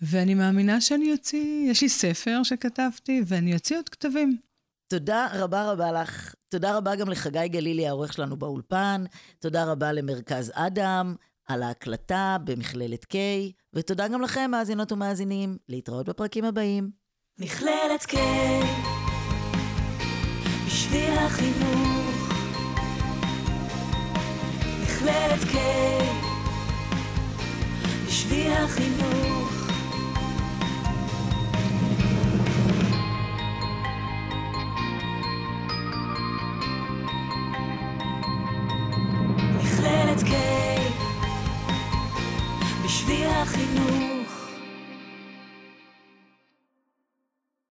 ואני 0.00 0.34
מאמינה 0.34 0.80
שאני 0.80 1.12
אוציא, 1.12 1.70
יש 1.70 1.82
לי 1.82 1.88
ספר 1.88 2.40
שכתבתי, 2.42 3.22
ואני 3.26 3.54
אוציא 3.54 3.76
עוד 3.76 3.88
כתבים. 3.88 4.38
תודה 4.88 5.28
רבה 5.32 5.72
רבה 5.72 5.92
לך. 5.92 6.34
תודה 6.48 6.76
רבה 6.76 6.96
גם 6.96 7.08
לחגי 7.08 7.48
גלילי, 7.48 7.88
העורך 7.88 8.12
שלנו 8.12 8.36
באולפן. 8.36 9.04
תודה 9.38 9.64
רבה 9.64 9.92
למרכז 9.92 10.52
אדם 10.54 11.14
על 11.46 11.62
ההקלטה 11.62 12.36
במכללת 12.44 13.04
K, 13.04 13.16
ותודה 13.74 14.08
גם 14.08 14.22
לכם, 14.22 14.50
מאזינות 14.50 14.92
ומאזינים. 14.92 15.58
להתראות 15.68 16.08
בפרקים 16.08 16.44
הבאים. 16.44 16.97
מכללת 17.40 18.06
קיי, 18.06 18.60
בשביל 20.66 21.18
החינוך. 21.18 22.32
מכללת 24.82 25.44
קיי, 25.50 25.98
בשביל 28.06 28.52
החינוך. 28.52 29.70
מכללת 39.56 40.22
קיי, 40.22 40.78
בשביל 42.84 43.26
החינוך. 43.26 44.17